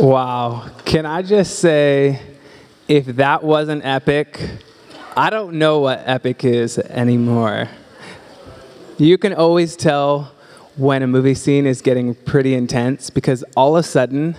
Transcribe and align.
Wow. 0.00 0.70
Can 0.86 1.04
I 1.04 1.20
just 1.20 1.58
say, 1.58 2.22
if 2.88 3.04
that 3.04 3.44
wasn't 3.44 3.84
epic, 3.84 4.40
I 5.14 5.28
don't 5.28 5.58
know 5.58 5.80
what 5.80 6.02
epic 6.06 6.42
is 6.42 6.78
anymore. 6.78 7.68
You 8.96 9.18
can 9.18 9.34
always 9.34 9.76
tell 9.76 10.32
when 10.78 11.02
a 11.02 11.06
movie 11.06 11.34
scene 11.34 11.66
is 11.66 11.82
getting 11.82 12.14
pretty 12.14 12.54
intense 12.54 13.10
because 13.10 13.44
all 13.58 13.76
of 13.76 13.84
a 13.84 13.86
sudden, 13.86 14.36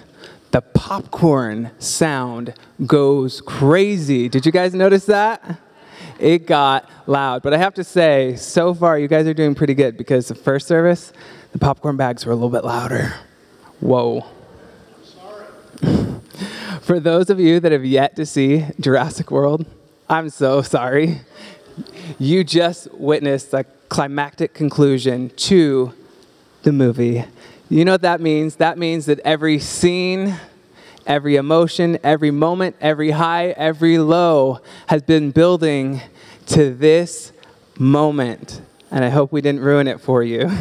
the 0.49 0.61
popcorn 0.61 1.69
sound 1.77 2.55
goes 2.87 3.39
crazy. 3.41 4.29
Did 4.29 4.47
you 4.47 4.51
guys 4.51 4.73
notice 4.73 5.05
that? 5.05 5.59
It 6.17 6.47
got 6.47 6.89
loud. 7.05 7.43
But 7.43 7.53
I 7.53 7.57
have 7.57 7.75
to 7.75 7.83
say, 7.83 8.35
so 8.35 8.73
far, 8.73 8.97
you 8.97 9.07
guys 9.07 9.27
are 9.27 9.35
doing 9.35 9.53
pretty 9.53 9.75
good 9.75 9.95
because 9.95 10.27
the 10.27 10.35
first 10.35 10.67
service, 10.67 11.13
the 11.51 11.59
popcorn 11.59 11.97
bags 11.97 12.25
were 12.25 12.31
a 12.31 12.35
little 12.35 12.49
bit 12.49 12.63
louder. 12.63 13.13
Whoa. 13.79 14.25
For 16.81 16.99
those 16.99 17.29
of 17.29 17.39
you 17.39 17.59
that 17.59 17.71
have 17.71 17.85
yet 17.85 18.15
to 18.17 18.25
see 18.25 18.65
Jurassic 18.79 19.31
World, 19.31 19.65
I'm 20.09 20.29
so 20.29 20.61
sorry. 20.61 21.21
You 22.19 22.43
just 22.43 22.93
witnessed 22.93 23.51
the 23.51 23.65
climactic 23.87 24.53
conclusion 24.53 25.29
to 25.37 25.93
the 26.63 26.71
movie. 26.71 27.25
You 27.69 27.85
know 27.85 27.93
what 27.93 28.01
that 28.01 28.19
means? 28.19 28.57
That 28.57 28.77
means 28.77 29.05
that 29.05 29.19
every 29.19 29.59
scene, 29.59 30.35
every 31.07 31.35
emotion, 31.37 31.97
every 32.03 32.31
moment, 32.31 32.75
every 32.81 33.11
high, 33.11 33.49
every 33.51 33.97
low 33.97 34.59
has 34.87 35.01
been 35.01 35.31
building 35.31 36.01
to 36.47 36.73
this 36.73 37.31
moment. 37.77 38.61
And 38.91 39.05
I 39.05 39.09
hope 39.09 39.31
we 39.31 39.41
didn't 39.41 39.61
ruin 39.61 39.87
it 39.87 40.01
for 40.01 40.23
you. 40.23 40.51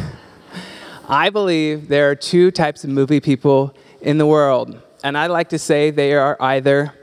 I 1.09 1.29
believe 1.29 1.89
there 1.89 2.09
are 2.09 2.15
two 2.15 2.51
types 2.51 2.85
of 2.85 2.89
movie 2.89 3.19
people 3.19 3.75
in 4.01 4.17
the 4.17 4.25
world. 4.25 4.81
And 5.03 5.17
I 5.17 5.27
like 5.27 5.49
to 5.49 5.59
say 5.59 5.89
they 5.89 6.13
are 6.13 6.37
either 6.39 6.93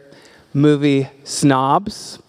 movie 0.54 1.08
snobs 1.24 2.20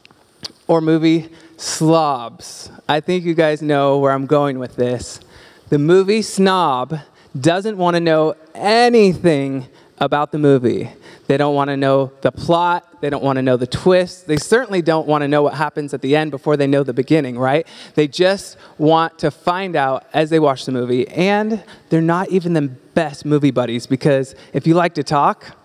or 0.67 0.81
movie 0.81 1.29
slobs. 1.57 2.71
I 2.87 2.99
think 2.99 3.23
you 3.23 3.33
guys 3.33 3.61
know 3.61 3.99
where 3.99 4.11
I'm 4.11 4.25
going 4.25 4.57
with 4.57 4.75
this. 4.75 5.19
The 5.69 5.77
movie 5.77 6.23
snob 6.23 6.99
doesn't 7.39 7.77
want 7.77 7.95
to 7.95 7.99
know 7.99 8.35
anything 8.55 9.67
about 9.99 10.31
the 10.31 10.39
movie. 10.39 10.89
They 11.27 11.37
don't 11.37 11.53
want 11.53 11.67
to 11.69 11.77
know 11.77 12.11
the 12.21 12.31
plot. 12.31 13.01
They 13.01 13.09
don't 13.11 13.23
want 13.23 13.35
to 13.37 13.43
know 13.43 13.55
the 13.55 13.67
twist. 13.67 14.25
They 14.25 14.37
certainly 14.37 14.81
don't 14.81 15.07
want 15.07 15.21
to 15.21 15.27
know 15.27 15.43
what 15.43 15.53
happens 15.53 15.93
at 15.93 16.01
the 16.01 16.15
end 16.15 16.31
before 16.31 16.57
they 16.57 16.65
know 16.65 16.81
the 16.81 16.93
beginning, 16.93 17.37
right? 17.37 17.67
They 17.93 18.07
just 18.07 18.57
want 18.79 19.19
to 19.19 19.29
find 19.29 19.75
out 19.75 20.07
as 20.13 20.31
they 20.31 20.39
watch 20.39 20.65
the 20.65 20.71
movie. 20.71 21.07
And 21.09 21.63
they're 21.89 22.01
not 22.01 22.29
even 22.29 22.53
the 22.53 22.63
best 22.63 23.25
movie 23.25 23.51
buddies 23.51 23.85
because 23.85 24.33
if 24.53 24.65
you 24.65 24.73
like 24.73 24.95
to 24.95 25.03
talk, 25.03 25.55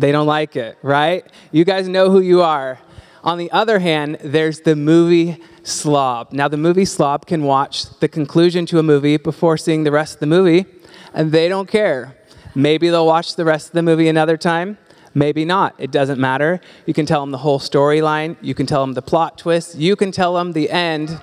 they 0.00 0.12
don't 0.12 0.26
like 0.26 0.56
it, 0.56 0.78
right? 0.82 1.26
You 1.52 1.64
guys 1.64 1.88
know 1.88 2.10
who 2.10 2.20
you 2.20 2.42
are. 2.42 2.78
On 3.24 3.36
the 3.36 3.50
other 3.50 3.80
hand, 3.80 4.18
there's 4.22 4.60
the 4.60 4.76
movie 4.76 5.42
slob. 5.64 6.32
Now, 6.32 6.48
the 6.48 6.56
movie 6.56 6.84
slob 6.84 7.26
can 7.26 7.42
watch 7.42 7.98
the 7.98 8.08
conclusion 8.08 8.64
to 8.66 8.78
a 8.78 8.82
movie 8.82 9.16
before 9.16 9.56
seeing 9.56 9.84
the 9.84 9.90
rest 9.90 10.14
of 10.14 10.20
the 10.20 10.26
movie, 10.26 10.66
and 11.12 11.32
they 11.32 11.48
don't 11.48 11.68
care. 11.68 12.16
Maybe 12.54 12.88
they'll 12.88 13.06
watch 13.06 13.34
the 13.36 13.44
rest 13.44 13.68
of 13.68 13.72
the 13.72 13.82
movie 13.82 14.08
another 14.08 14.36
time. 14.36 14.78
Maybe 15.14 15.44
not. 15.44 15.74
It 15.78 15.90
doesn't 15.90 16.20
matter. 16.20 16.60
You 16.86 16.94
can 16.94 17.06
tell 17.06 17.20
them 17.20 17.32
the 17.32 17.38
whole 17.38 17.58
storyline. 17.58 18.36
You 18.40 18.54
can 18.54 18.66
tell 18.66 18.82
them 18.82 18.94
the 18.94 19.02
plot 19.02 19.36
twist. 19.36 19.74
You 19.74 19.96
can 19.96 20.12
tell 20.12 20.34
them 20.34 20.52
the 20.52 20.70
end, 20.70 21.20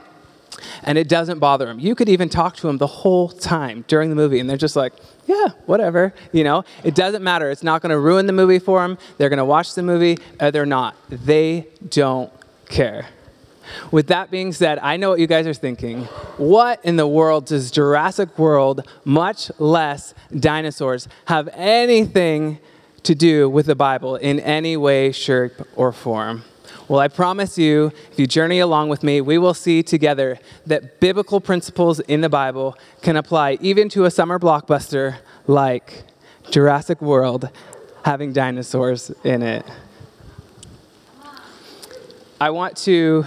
and 0.84 0.98
it 0.98 1.08
doesn't 1.08 1.40
bother 1.40 1.66
them. 1.66 1.80
You 1.80 1.96
could 1.96 2.10
even 2.10 2.30
talk 2.30 2.56
to 2.58 2.68
them 2.68 2.78
the 2.78 2.88
whole 2.88 3.30
time 3.30 3.86
during 3.88 4.10
the 4.10 4.16
movie, 4.16 4.40
and 4.40 4.50
they're 4.50 4.58
just 4.58 4.76
like, 4.76 4.94
yeah, 5.26 5.50
whatever. 5.66 6.14
You 6.32 6.44
know, 6.44 6.64
it 6.84 6.96
doesn't 6.96 7.24
matter. 7.24 7.50
It's 7.50 7.64
not 7.64 7.82
going 7.82 7.92
to 7.92 8.00
ruin 8.00 8.26
the 8.26 8.34
movie 8.34 8.60
for 8.60 8.82
them. 8.82 8.98
They're 9.18 9.30
going 9.30 9.38
to 9.38 9.46
watch 9.46 9.76
the 9.76 9.84
movie, 9.84 10.20
or 10.40 10.52
they're 10.52 10.66
not. 10.66 10.96
They 11.10 11.68
don't 11.90 12.32
care. 12.70 13.08
With 13.92 14.08
that 14.08 14.30
being 14.30 14.52
said, 14.52 14.80
I 14.80 14.98
know 14.98 15.10
what 15.10 15.20
you 15.20 15.28
guys 15.28 15.48
are 15.48 15.54
thinking. 15.54 16.04
What 16.38 16.84
in 16.86 16.98
the 16.98 17.08
world 17.08 17.46
does 17.48 17.72
Jurassic 17.72 18.38
World, 18.38 18.88
much 19.04 19.52
less 19.60 20.14
dinosaurs, 20.38 21.08
have 21.26 21.50
anything 21.54 22.60
to 23.04 23.16
do 23.16 23.50
with 23.50 23.66
the 23.66 23.76
Bible 23.76 24.16
in 24.16 24.40
any 24.40 24.78
way, 24.78 25.12
shape, 25.12 25.54
or 25.76 25.92
form? 25.92 26.44
Well, 26.88 27.00
I 27.00 27.08
promise 27.08 27.58
you, 27.58 27.92
if 28.12 28.20
you 28.20 28.28
journey 28.28 28.60
along 28.60 28.90
with 28.90 29.02
me, 29.02 29.20
we 29.20 29.40
will 29.40 29.56
see 29.56 29.82
together 29.82 30.38
that 30.68 31.00
biblical 31.00 31.42
principles 31.42 32.00
in 32.02 32.22
the 32.22 32.30
Bible 32.30 32.78
can 33.02 33.16
apply 33.16 33.58
even 33.60 33.90
to 33.90 34.06
a 34.06 34.12
summer 34.12 34.38
blockbuster 34.38 35.18
like 35.48 36.04
Jurassic 36.52 37.02
World 37.02 37.50
having 38.04 38.34
dinosaurs 38.34 39.10
in 39.24 39.42
it. 39.42 39.66
I 42.40 42.52
want 42.52 42.78
to 42.78 43.26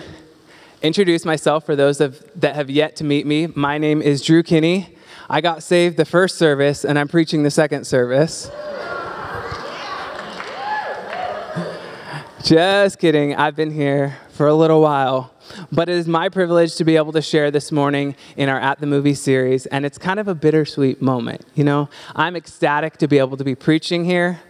introduce 0.80 1.25
myself 1.25 1.66
for 1.66 1.75
those 1.75 2.00
of, 2.00 2.22
that 2.36 2.54
have 2.54 2.70
yet 2.70 2.94
to 2.96 3.04
meet 3.04 3.26
me. 3.26 3.48
My 3.48 3.76
name 3.76 4.00
is 4.00 4.22
Drew 4.22 4.44
Kinney. 4.44 4.94
I 5.28 5.40
got 5.40 5.64
saved 5.64 5.96
the 5.96 6.04
first 6.04 6.38
service, 6.38 6.84
and 6.84 6.96
I'm 6.96 7.08
preaching 7.08 7.42
the 7.42 7.50
second 7.50 7.88
service. 7.88 8.52
Just 12.44 13.00
kidding. 13.00 13.34
I've 13.34 13.56
been 13.56 13.72
here 13.72 14.16
for 14.31 14.47
a 14.47 14.54
little 14.54 14.81
while. 14.81 15.34
But 15.72 15.88
it 15.88 15.97
is 15.97 16.06
my 16.06 16.28
privilege 16.28 16.76
to 16.76 16.84
be 16.84 16.97
able 16.97 17.10
to 17.12 17.22
share 17.22 17.50
this 17.50 17.72
morning 17.72 18.15
in 18.37 18.49
our 18.49 18.60
At 18.60 18.78
the 18.78 18.87
Movie 18.87 19.15
series, 19.15 19.66
and 19.66 19.84
it's 19.84 19.99
kind 19.99 20.21
of 20.21 20.28
a 20.28 20.34
bittersweet 20.34 21.03
moment. 21.03 21.44
You 21.54 21.65
know, 21.65 21.88
I'm 22.15 22.37
ecstatic 22.37 22.97
to 22.99 23.09
be 23.09 23.19
able 23.19 23.37
to 23.38 23.44
be 23.44 23.56
preaching 23.56 24.04
here, 24.04 24.41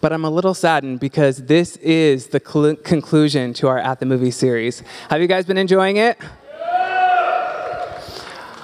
but 0.00 0.12
I'm 0.12 0.24
a 0.24 0.30
little 0.30 0.54
saddened 0.54 1.00
because 1.00 1.46
this 1.46 1.76
is 1.78 2.28
the 2.28 2.40
cl- 2.40 2.76
conclusion 2.76 3.54
to 3.54 3.68
our 3.68 3.78
At 3.78 3.98
the 3.98 4.06
Movie 4.06 4.30
series. 4.30 4.82
Have 5.10 5.20
you 5.20 5.26
guys 5.26 5.46
been 5.46 5.58
enjoying 5.58 5.96
it? 5.96 6.18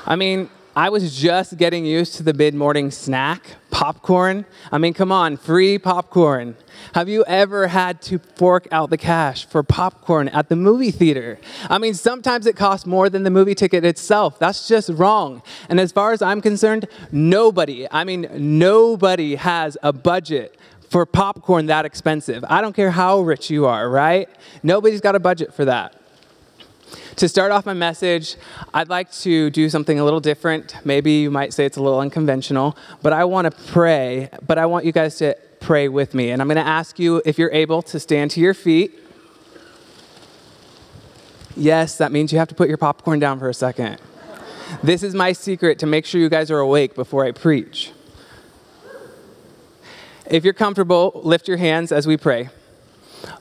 I 0.04 0.14
mean, 0.16 0.50
I 0.74 0.88
was 0.88 1.14
just 1.14 1.58
getting 1.58 1.84
used 1.84 2.14
to 2.14 2.22
the 2.22 2.32
mid 2.32 2.54
morning 2.54 2.90
snack, 2.90 3.56
popcorn. 3.70 4.46
I 4.70 4.78
mean, 4.78 4.94
come 4.94 5.12
on, 5.12 5.36
free 5.36 5.76
popcorn. 5.76 6.56
Have 6.94 7.10
you 7.10 7.24
ever 7.24 7.66
had 7.66 8.00
to 8.02 8.18
fork 8.18 8.68
out 8.72 8.88
the 8.88 8.96
cash 8.96 9.44
for 9.44 9.62
popcorn 9.62 10.28
at 10.28 10.48
the 10.48 10.56
movie 10.56 10.90
theater? 10.90 11.38
I 11.68 11.76
mean, 11.76 11.92
sometimes 11.92 12.46
it 12.46 12.56
costs 12.56 12.86
more 12.86 13.10
than 13.10 13.22
the 13.22 13.30
movie 13.30 13.54
ticket 13.54 13.84
itself. 13.84 14.38
That's 14.38 14.66
just 14.66 14.88
wrong. 14.88 15.42
And 15.68 15.78
as 15.78 15.92
far 15.92 16.12
as 16.12 16.22
I'm 16.22 16.40
concerned, 16.40 16.88
nobody, 17.10 17.86
I 17.90 18.04
mean, 18.04 18.28
nobody 18.32 19.34
has 19.34 19.76
a 19.82 19.92
budget 19.92 20.56
for 20.88 21.04
popcorn 21.04 21.66
that 21.66 21.84
expensive. 21.84 22.46
I 22.48 22.62
don't 22.62 22.74
care 22.74 22.92
how 22.92 23.20
rich 23.20 23.50
you 23.50 23.66
are, 23.66 23.90
right? 23.90 24.26
Nobody's 24.62 25.02
got 25.02 25.16
a 25.16 25.20
budget 25.20 25.52
for 25.52 25.66
that. 25.66 26.01
To 27.16 27.28
start 27.28 27.52
off 27.52 27.66
my 27.66 27.74
message, 27.74 28.36
I'd 28.72 28.88
like 28.88 29.12
to 29.20 29.50
do 29.50 29.68
something 29.68 30.00
a 30.00 30.04
little 30.04 30.18
different. 30.20 30.76
Maybe 30.84 31.12
you 31.12 31.30
might 31.30 31.52
say 31.52 31.66
it's 31.66 31.76
a 31.76 31.82
little 31.82 32.00
unconventional, 32.00 32.76
but 33.02 33.12
I 33.12 33.24
want 33.24 33.44
to 33.44 33.62
pray, 33.72 34.30
but 34.46 34.56
I 34.56 34.64
want 34.64 34.86
you 34.86 34.92
guys 34.92 35.16
to 35.16 35.36
pray 35.60 35.88
with 35.88 36.14
me. 36.14 36.30
And 36.30 36.40
I'm 36.40 36.48
going 36.48 36.56
to 36.56 36.66
ask 36.66 36.98
you 36.98 37.20
if 37.26 37.38
you're 37.38 37.52
able 37.52 37.82
to 37.82 38.00
stand 38.00 38.30
to 38.32 38.40
your 38.40 38.54
feet. 38.54 38.98
Yes, 41.54 41.98
that 41.98 42.12
means 42.12 42.32
you 42.32 42.38
have 42.38 42.48
to 42.48 42.54
put 42.54 42.68
your 42.68 42.78
popcorn 42.78 43.18
down 43.18 43.38
for 43.38 43.50
a 43.50 43.54
second. 43.54 43.98
This 44.82 45.02
is 45.02 45.14
my 45.14 45.32
secret 45.32 45.78
to 45.80 45.86
make 45.86 46.06
sure 46.06 46.18
you 46.18 46.30
guys 46.30 46.50
are 46.50 46.60
awake 46.60 46.94
before 46.94 47.26
I 47.26 47.32
preach. 47.32 47.92
If 50.30 50.44
you're 50.44 50.54
comfortable, 50.54 51.20
lift 51.22 51.46
your 51.46 51.58
hands 51.58 51.92
as 51.92 52.06
we 52.06 52.16
pray. 52.16 52.48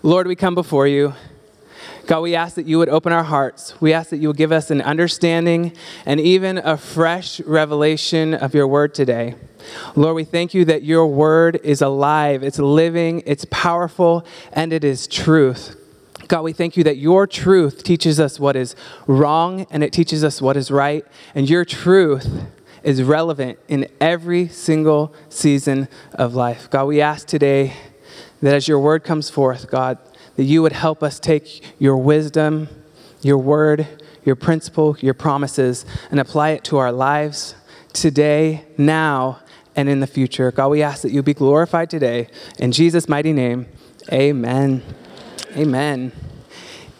Lord, 0.03 0.27
we 0.27 0.35
come 0.35 0.55
before 0.55 0.87
you. 0.87 1.13
God, 2.11 2.23
we 2.23 2.35
ask 2.35 2.55
that 2.55 2.65
you 2.65 2.77
would 2.77 2.89
open 2.89 3.13
our 3.13 3.23
hearts. 3.23 3.79
We 3.79 3.93
ask 3.93 4.09
that 4.09 4.17
you 4.17 4.27
would 4.27 4.35
give 4.35 4.51
us 4.51 4.69
an 4.69 4.81
understanding 4.81 5.71
and 6.05 6.19
even 6.19 6.57
a 6.57 6.75
fresh 6.75 7.39
revelation 7.39 8.33
of 8.33 8.53
your 8.53 8.67
word 8.67 8.93
today. 8.93 9.35
Lord, 9.95 10.15
we 10.17 10.25
thank 10.25 10.53
you 10.53 10.65
that 10.65 10.83
your 10.83 11.07
word 11.07 11.61
is 11.63 11.81
alive, 11.81 12.43
it's 12.43 12.59
living, 12.59 13.23
it's 13.25 13.45
powerful, 13.49 14.25
and 14.51 14.73
it 14.73 14.83
is 14.83 15.07
truth. 15.07 15.77
God, 16.27 16.41
we 16.41 16.51
thank 16.51 16.75
you 16.75 16.83
that 16.83 16.97
your 16.97 17.27
truth 17.27 17.81
teaches 17.81 18.19
us 18.19 18.41
what 18.41 18.57
is 18.57 18.75
wrong 19.07 19.65
and 19.71 19.81
it 19.81 19.93
teaches 19.93 20.21
us 20.21 20.41
what 20.41 20.57
is 20.57 20.69
right. 20.69 21.05
And 21.33 21.49
your 21.49 21.63
truth 21.63 22.27
is 22.83 23.01
relevant 23.01 23.57
in 23.69 23.87
every 24.01 24.49
single 24.49 25.15
season 25.29 25.87
of 26.15 26.35
life. 26.35 26.69
God, 26.69 26.87
we 26.87 26.99
ask 26.99 27.25
today 27.25 27.71
that 28.41 28.53
as 28.53 28.67
your 28.67 28.79
word 28.79 29.05
comes 29.05 29.29
forth, 29.29 29.71
God, 29.71 29.97
that 30.35 30.43
you 30.43 30.61
would 30.61 30.71
help 30.71 31.03
us 31.03 31.19
take 31.19 31.63
your 31.79 31.97
wisdom, 31.97 32.67
your 33.21 33.37
word, 33.37 33.87
your 34.23 34.35
principle, 34.35 34.95
your 34.99 35.13
promises, 35.13 35.85
and 36.09 36.19
apply 36.19 36.49
it 36.49 36.63
to 36.65 36.77
our 36.77 36.91
lives 36.91 37.55
today, 37.93 38.65
now, 38.77 39.39
and 39.75 39.89
in 39.89 39.99
the 39.99 40.07
future. 40.07 40.51
God, 40.51 40.69
we 40.69 40.83
ask 40.83 41.01
that 41.01 41.11
you 41.11 41.23
be 41.23 41.33
glorified 41.33 41.89
today. 41.89 42.27
In 42.59 42.71
Jesus' 42.71 43.07
mighty 43.07 43.33
name, 43.33 43.67
amen. 44.11 44.83
Amen. 45.55 46.11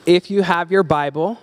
If 0.05 0.31
you 0.31 0.41
have 0.41 0.71
your 0.71 0.83
Bible, 0.83 1.39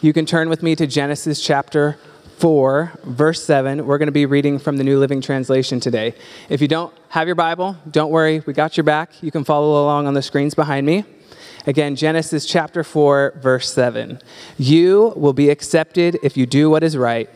you 0.00 0.12
can 0.12 0.26
turn 0.26 0.48
with 0.48 0.62
me 0.62 0.74
to 0.76 0.86
Genesis 0.86 1.40
chapter 1.40 1.96
4, 2.42 2.90
verse 3.04 3.40
7. 3.44 3.86
We're 3.86 3.98
going 3.98 4.08
to 4.08 4.10
be 4.10 4.26
reading 4.26 4.58
from 4.58 4.76
the 4.76 4.82
New 4.82 4.98
Living 4.98 5.20
Translation 5.20 5.78
today. 5.78 6.12
If 6.48 6.60
you 6.60 6.66
don't 6.66 6.92
have 7.10 7.28
your 7.28 7.36
Bible, 7.36 7.76
don't 7.88 8.10
worry, 8.10 8.42
we 8.44 8.52
got 8.52 8.76
your 8.76 8.82
back. 8.82 9.22
You 9.22 9.30
can 9.30 9.44
follow 9.44 9.80
along 9.80 10.08
on 10.08 10.14
the 10.14 10.22
screens 10.22 10.52
behind 10.52 10.84
me. 10.84 11.04
Again, 11.68 11.94
Genesis 11.94 12.44
chapter 12.44 12.82
4, 12.82 13.34
verse 13.36 13.72
7. 13.72 14.18
You 14.58 15.12
will 15.14 15.32
be 15.32 15.50
accepted 15.50 16.18
if 16.20 16.36
you 16.36 16.44
do 16.46 16.68
what 16.68 16.82
is 16.82 16.96
right, 16.96 17.30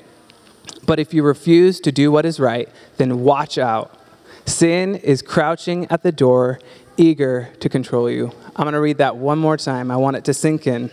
but 0.87 0.99
if 0.99 1.15
you 1.15 1.23
refuse 1.23 1.79
to 1.83 1.93
do 1.93 2.11
what 2.11 2.27
is 2.27 2.41
right, 2.41 2.69
then 2.97 3.21
watch 3.21 3.59
out. 3.59 3.97
Sin 4.45 4.97
is 4.97 5.23
crouching 5.23 5.87
at 5.89 6.03
the 6.03 6.11
door, 6.11 6.59
eager 6.97 7.51
to 7.61 7.69
control 7.69 8.11
you. 8.11 8.33
I'm 8.57 8.65
going 8.65 8.73
to 8.73 8.81
read 8.81 8.99
that 8.99 9.17
one 9.17 9.39
more 9.39 9.57
time. 9.57 9.93
I 9.93 9.99
want 9.99 10.17
it 10.17 10.25
to 10.25 10.35
sink 10.35 10.67
in. 10.67 10.91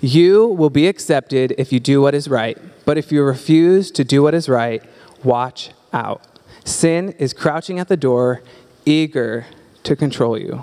You 0.00 0.46
will 0.46 0.70
be 0.70 0.86
accepted 0.86 1.54
if 1.58 1.72
you 1.72 1.80
do 1.80 2.00
what 2.00 2.14
is 2.14 2.28
right, 2.28 2.56
but 2.84 2.96
if 2.96 3.10
you 3.10 3.22
refuse 3.22 3.90
to 3.92 4.04
do 4.04 4.22
what 4.22 4.34
is 4.34 4.48
right, 4.48 4.82
watch 5.24 5.70
out. 5.92 6.22
Sin 6.64 7.14
is 7.18 7.32
crouching 7.32 7.80
at 7.80 7.88
the 7.88 7.96
door, 7.96 8.42
eager 8.84 9.46
to 9.82 9.96
control 9.96 10.38
you. 10.38 10.62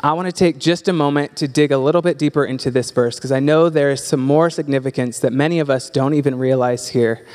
I 0.00 0.12
want 0.12 0.26
to 0.26 0.32
take 0.32 0.58
just 0.58 0.88
a 0.88 0.92
moment 0.92 1.36
to 1.36 1.48
dig 1.48 1.72
a 1.72 1.78
little 1.78 2.00
bit 2.00 2.18
deeper 2.18 2.44
into 2.44 2.70
this 2.70 2.90
verse 2.90 3.16
because 3.16 3.32
I 3.32 3.40
know 3.40 3.68
there 3.68 3.90
is 3.90 4.02
some 4.02 4.20
more 4.20 4.48
significance 4.48 5.18
that 5.18 5.32
many 5.32 5.58
of 5.58 5.68
us 5.68 5.90
don't 5.90 6.14
even 6.14 6.38
realize 6.38 6.88
here. 6.88 7.26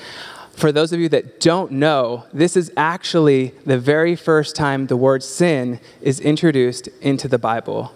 For 0.53 0.71
those 0.71 0.91
of 0.91 0.99
you 0.99 1.09
that 1.09 1.39
don't 1.39 1.71
know, 1.73 2.25
this 2.33 2.55
is 2.55 2.71
actually 2.77 3.53
the 3.65 3.77
very 3.77 4.15
first 4.15 4.55
time 4.55 4.87
the 4.87 4.97
word 4.97 5.23
sin 5.23 5.79
is 6.01 6.19
introduced 6.19 6.87
into 7.01 7.27
the 7.27 7.37
Bible. 7.37 7.91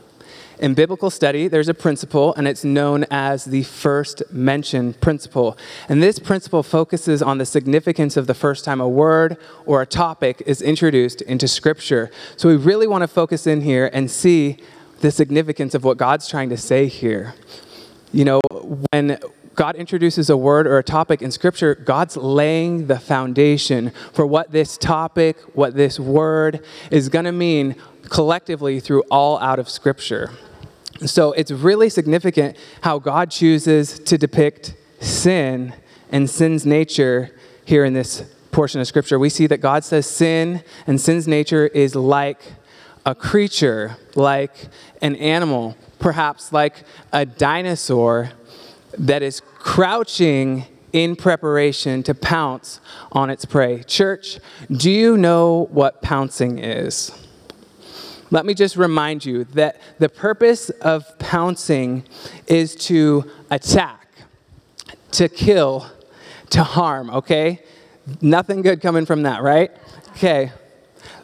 In 0.60 0.74
biblical 0.74 1.10
study, 1.10 1.48
there's 1.48 1.68
a 1.68 1.74
principle, 1.74 2.34
and 2.36 2.48
it's 2.48 2.63
known 2.63 3.06
as 3.12 3.46
the 3.46 3.63
first 3.63 4.24
mention 4.31 4.94
principle. 4.94 5.57
And 5.90 6.02
this 6.02 6.18
principle 6.19 6.63
focuses 6.63 7.22
on 7.22 7.38
the 7.38 7.46
significance 7.46 8.16
of 8.16 8.28
the 8.28 8.34
first 8.34 8.63
time 8.63 8.80
a 8.80 8.88
word 8.88 9.38
or 9.66 9.81
a 9.81 9.86
topic 9.86 10.42
is 10.46 10.62
introduced 10.62 11.22
into 11.22 11.48
Scripture. 11.48 12.10
So 12.38 12.48
we 12.48 12.56
really 12.56 12.88
want 12.88 13.02
to 13.02 13.07
focus 13.07 13.46
in 13.46 13.62
here 13.62 13.90
and 13.92 14.10
see 14.10 14.57
the 15.02 15.12
significance 15.12 15.75
of 15.75 15.84
what 15.84 15.98
God's 15.98 16.28
trying 16.28 16.50
to 16.50 16.57
say 16.57 16.88
here. 16.88 17.36
You 18.13 18.25
know, 18.25 18.40
when 18.92 19.19
God 19.56 19.75
introduces 19.75 20.30
a 20.30 20.38
word 20.38 20.68
or 20.68 20.78
a 20.78 20.84
topic 20.84 21.22
in 21.22 21.31
Scripture, 21.31 21.75
God's 21.75 22.18
laying 22.18 22.88
the 22.88 23.00
foundation 23.00 23.92
for 24.13 24.25
what 24.25 24.52
this 24.52 24.78
topic, 24.78 25.38
what 25.56 25.75
this 25.75 26.00
word 26.00 26.63
is 26.92 27.10
going 27.10 27.25
to 27.25 27.31
mean 27.31 27.75
collectively 28.10 28.80
through 28.80 29.04
all 29.10 29.40
out 29.40 29.57
of 29.57 29.69
Scripture. 29.69 30.31
So 31.06 31.31
it's 31.34 31.52
really 31.52 31.90
significant 31.90 32.57
how 32.81 33.00
God 33.00 33.31
chooses 33.31 34.00
to 34.00 34.18
depict 34.18 34.75
sin 35.00 35.74
and 36.12 36.30
sin's 36.30 36.66
nature 36.66 37.31
here 37.66 37.84
in 37.84 37.94
this 37.94 38.24
portion 38.52 38.80
of 38.80 38.88
Scripture. 38.88 39.19
We 39.19 39.30
see 39.30 39.48
that 39.48 39.57
God 39.57 39.84
says 39.84 40.06
sin 40.06 40.63
and 40.88 41.00
sin's 41.00 41.28
nature 41.28 41.68
is 41.68 41.96
like 41.96 42.42
a 43.06 43.13
creature, 43.13 43.98
like 44.16 44.56
an 45.02 45.16
animal, 45.18 45.75
perhaps 46.00 46.52
like 46.52 46.84
a 47.12 47.25
dinosaur 47.25 48.31
that 48.97 49.21
is 49.21 49.42
crouching 49.59 50.65
in 50.94 51.15
preparation 51.15 52.03
to 52.03 52.13
pounce 52.13 52.80
on 53.12 53.30
its 53.30 53.44
prey. 53.44 53.83
Church, 53.83 54.39
do 54.71 54.89
you 54.89 55.18
know 55.18 55.68
what 55.71 56.01
pouncing 56.01 56.59
is? 56.59 57.12
Let 58.31 58.45
me 58.45 58.53
just 58.53 58.75
remind 58.75 59.25
you 59.25 59.44
that 59.53 59.80
the 60.00 60.09
purpose 60.09 60.69
of 60.69 61.19
pouncing 61.19 62.06
is 62.47 62.75
to 62.88 63.30
attack, 63.51 64.07
to 65.12 65.30
kill, 65.30 65.86
to 66.51 66.63
harm, 66.63 67.09
okay? 67.09 67.62
Nothing 68.21 68.62
good 68.62 68.81
coming 68.81 69.06
from 69.06 69.24
that, 69.24 69.44
right? 69.44 69.71
Okay. 70.12 70.51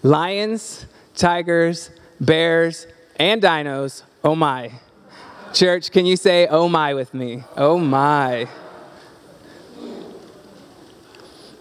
Lions, 0.03 0.85
tigers, 1.15 1.91
bears, 2.19 2.87
and 3.17 3.41
dinos, 3.41 4.03
oh 4.23 4.35
my. 4.35 4.71
Church, 5.53 5.91
can 5.91 6.05
you 6.05 6.15
say 6.15 6.47
oh 6.47 6.69
my 6.69 6.93
with 6.93 7.13
me? 7.13 7.43
Oh 7.57 7.77
my. 7.77 8.47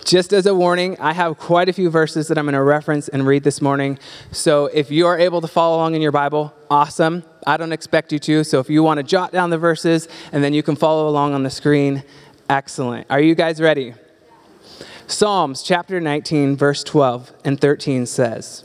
Just 0.04 0.32
as 0.32 0.46
a 0.46 0.54
warning, 0.54 0.96
I 1.00 1.12
have 1.12 1.38
quite 1.38 1.68
a 1.68 1.72
few 1.72 1.90
verses 1.90 2.28
that 2.28 2.38
I'm 2.38 2.44
going 2.44 2.54
to 2.54 2.62
reference 2.62 3.08
and 3.08 3.26
read 3.26 3.42
this 3.42 3.60
morning. 3.60 3.98
So 4.32 4.66
if 4.66 4.90
you 4.90 5.06
are 5.06 5.18
able 5.18 5.40
to 5.40 5.48
follow 5.48 5.76
along 5.76 5.94
in 5.94 6.02
your 6.02 6.12
Bible, 6.12 6.54
awesome. 6.70 7.24
I 7.46 7.56
don't 7.56 7.72
expect 7.72 8.12
you 8.12 8.18
to. 8.20 8.44
So 8.44 8.60
if 8.60 8.70
you 8.70 8.82
want 8.82 8.98
to 8.98 9.04
jot 9.04 9.32
down 9.32 9.50
the 9.50 9.58
verses 9.58 10.08
and 10.32 10.42
then 10.42 10.54
you 10.54 10.62
can 10.62 10.76
follow 10.76 11.08
along 11.08 11.34
on 11.34 11.42
the 11.42 11.50
screen, 11.50 12.04
excellent. 12.48 13.08
Are 13.10 13.20
you 13.20 13.34
guys 13.34 13.60
ready? 13.60 13.94
Psalms 15.08 15.62
chapter 15.62 16.00
19, 16.00 16.56
verse 16.56 16.84
12 16.84 17.32
and 17.44 17.60
13 17.60 18.06
says, 18.06 18.64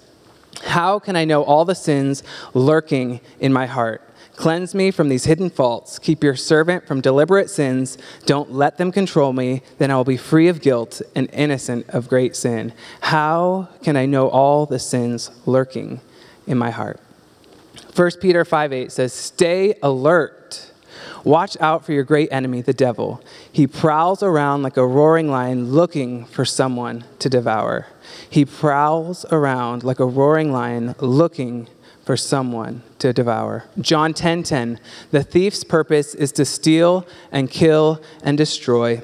How 0.65 0.99
can 0.99 1.15
I 1.15 1.25
know 1.25 1.43
all 1.43 1.65
the 1.65 1.75
sins 1.75 2.21
lurking 2.53 3.21
in 3.39 3.51
my 3.51 3.65
heart? 3.65 4.04
Cleanse 4.35 4.75
me 4.75 4.91
from 4.91 5.09
these 5.09 5.25
hidden 5.25 5.49
faults. 5.49 5.97
Keep 5.97 6.23
your 6.23 6.35
servant 6.35 6.85
from 6.85 6.99
deliberate 6.99 7.49
sins. 7.49 7.97
Don't 8.25 8.51
let 8.51 8.77
them 8.77 8.91
control 8.91 9.31
me. 9.31 9.61
Then 9.77 9.91
I 9.91 9.95
will 9.95 10.03
be 10.03 10.17
free 10.17 10.49
of 10.49 10.61
guilt 10.61 11.01
and 11.15 11.29
innocent 11.31 11.89
of 11.89 12.09
great 12.09 12.35
sin. 12.35 12.73
How 13.01 13.69
can 13.81 13.95
I 13.95 14.05
know 14.05 14.27
all 14.27 14.65
the 14.65 14.79
sins 14.79 15.31
lurking 15.45 16.01
in 16.45 16.57
my 16.57 16.69
heart? 16.69 16.99
1 17.95 18.11
Peter 18.19 18.43
5 18.43 18.73
8 18.73 18.91
says, 18.91 19.13
Stay 19.13 19.75
alert. 19.81 20.71
Watch 21.23 21.57
out 21.59 21.85
for 21.85 21.91
your 21.91 22.03
great 22.03 22.29
enemy, 22.31 22.61
the 22.61 22.73
devil. 22.73 23.23
He 23.51 23.65
prowls 23.65 24.21
around 24.21 24.61
like 24.61 24.77
a 24.77 24.85
roaring 24.85 25.29
lion 25.29 25.71
looking 25.71 26.25
for 26.25 26.45
someone 26.45 27.05
to 27.19 27.29
devour. 27.29 27.87
He 28.29 28.45
prowls 28.45 29.25
around 29.31 29.83
like 29.83 29.99
a 29.99 30.05
roaring 30.05 30.51
lion 30.51 30.93
looking 30.99 31.67
for 32.05 32.15
someone 32.15 32.83
to 32.99 33.11
devour. 33.11 33.65
John 33.81 34.13
10:10 34.13 34.15
10, 34.15 34.43
10, 34.43 34.79
The 35.11 35.23
thief's 35.23 35.63
purpose 35.63 36.13
is 36.15 36.31
to 36.33 36.45
steal 36.45 37.05
and 37.31 37.49
kill 37.49 38.01
and 38.23 38.37
destroy. 38.37 39.01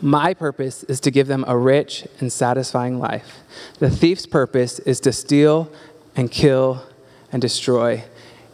My 0.00 0.34
purpose 0.34 0.82
is 0.84 0.98
to 1.00 1.10
give 1.10 1.28
them 1.28 1.44
a 1.46 1.56
rich 1.56 2.08
and 2.18 2.32
satisfying 2.32 2.98
life. 2.98 3.40
The 3.78 3.90
thief's 3.90 4.26
purpose 4.26 4.78
is 4.80 4.98
to 5.00 5.12
steal 5.12 5.70
and 6.16 6.30
kill 6.30 6.82
and 7.30 7.40
destroy. 7.40 8.04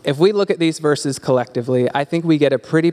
If 0.04 0.18
we 0.18 0.32
look 0.32 0.50
at 0.50 0.58
these 0.58 0.78
verses 0.78 1.18
collectively, 1.18 1.88
I 1.94 2.04
think 2.04 2.24
we 2.24 2.36
get 2.36 2.52
a 2.52 2.58
pretty 2.58 2.92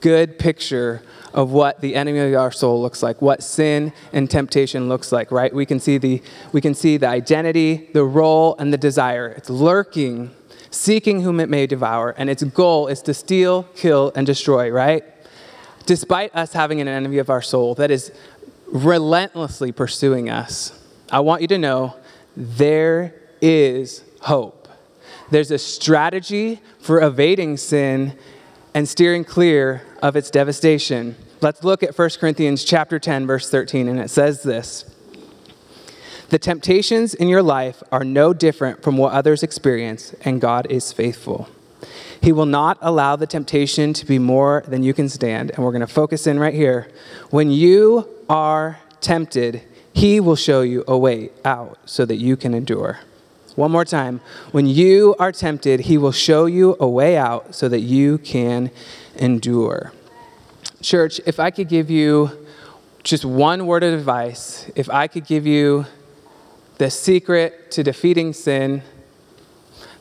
good 0.00 0.38
picture 0.38 1.02
of 1.38 1.52
what 1.52 1.80
the 1.80 1.94
enemy 1.94 2.18
of 2.18 2.34
our 2.34 2.50
soul 2.50 2.82
looks 2.82 3.00
like, 3.00 3.22
what 3.22 3.44
sin 3.44 3.92
and 4.12 4.28
temptation 4.28 4.88
looks 4.88 5.12
like, 5.12 5.30
right? 5.30 5.54
We 5.54 5.64
can 5.66 5.78
see 5.78 5.96
the, 5.96 6.20
we 6.50 6.60
can 6.60 6.74
see 6.74 6.96
the 6.96 7.06
identity, 7.06 7.88
the 7.92 8.02
role, 8.02 8.56
and 8.58 8.72
the 8.72 8.76
desire. 8.76 9.28
It's 9.28 9.48
lurking, 9.48 10.34
seeking 10.72 11.20
whom 11.22 11.38
it 11.38 11.48
may 11.48 11.68
devour, 11.68 12.10
and 12.18 12.28
its 12.28 12.42
goal 12.42 12.88
is 12.88 13.00
to 13.02 13.14
steal, 13.14 13.62
kill, 13.76 14.10
and 14.16 14.26
destroy, 14.26 14.68
right? 14.68 15.04
Despite 15.86 16.34
us 16.34 16.54
having 16.54 16.80
an 16.80 16.88
enemy 16.88 17.18
of 17.18 17.30
our 17.30 17.40
soul 17.40 17.76
that 17.76 17.92
is 17.92 18.10
relentlessly 18.66 19.70
pursuing 19.70 20.28
us, 20.28 20.76
I 21.08 21.20
want 21.20 21.42
you 21.42 21.48
to 21.48 21.58
know 21.58 21.94
there 22.36 23.14
is 23.40 24.02
hope. 24.22 24.66
There's 25.30 25.52
a 25.52 25.58
strategy 25.58 26.60
for 26.80 27.00
evading 27.00 27.58
sin 27.58 28.18
and 28.74 28.88
steering 28.88 29.24
clear 29.24 29.82
of 30.02 30.16
its 30.16 30.32
devastation. 30.32 31.14
Let's 31.40 31.62
look 31.62 31.84
at 31.84 31.96
1 31.96 32.10
Corinthians 32.18 32.64
chapter 32.64 32.98
10 32.98 33.26
verse 33.26 33.48
13 33.48 33.86
and 33.86 34.00
it 34.00 34.10
says 34.10 34.42
this. 34.42 34.84
The 36.30 36.38
temptations 36.38 37.14
in 37.14 37.28
your 37.28 37.42
life 37.42 37.80
are 37.92 38.02
no 38.02 38.32
different 38.34 38.82
from 38.82 38.96
what 38.96 39.12
others 39.12 39.44
experience 39.44 40.14
and 40.22 40.40
God 40.40 40.66
is 40.68 40.92
faithful. 40.92 41.48
He 42.20 42.32
will 42.32 42.46
not 42.46 42.76
allow 42.80 43.14
the 43.14 43.26
temptation 43.26 43.92
to 43.92 44.04
be 44.04 44.18
more 44.18 44.64
than 44.66 44.82
you 44.82 44.92
can 44.92 45.08
stand 45.08 45.52
and 45.52 45.64
we're 45.64 45.70
going 45.70 45.80
to 45.80 45.86
focus 45.86 46.26
in 46.26 46.40
right 46.40 46.54
here. 46.54 46.88
When 47.30 47.52
you 47.52 48.08
are 48.28 48.80
tempted, 49.00 49.62
he 49.92 50.18
will 50.18 50.36
show 50.36 50.62
you 50.62 50.82
a 50.88 50.98
way 50.98 51.30
out 51.44 51.78
so 51.84 52.04
that 52.04 52.16
you 52.16 52.36
can 52.36 52.52
endure. 52.52 52.98
One 53.54 53.70
more 53.70 53.84
time. 53.84 54.20
When 54.50 54.66
you 54.66 55.14
are 55.20 55.32
tempted, 55.32 55.80
he 55.80 55.98
will 55.98 56.12
show 56.12 56.46
you 56.46 56.76
a 56.80 56.88
way 56.88 57.16
out 57.16 57.54
so 57.54 57.68
that 57.68 57.80
you 57.80 58.18
can 58.18 58.72
endure. 59.16 59.92
Church, 60.80 61.20
if 61.26 61.40
I 61.40 61.50
could 61.50 61.68
give 61.68 61.90
you 61.90 62.46
just 63.02 63.24
one 63.24 63.66
word 63.66 63.82
of 63.82 63.92
advice, 63.92 64.70
if 64.76 64.88
I 64.90 65.08
could 65.08 65.26
give 65.26 65.46
you 65.46 65.86
the 66.78 66.90
secret 66.90 67.70
to 67.72 67.82
defeating 67.82 68.32
sin, 68.32 68.82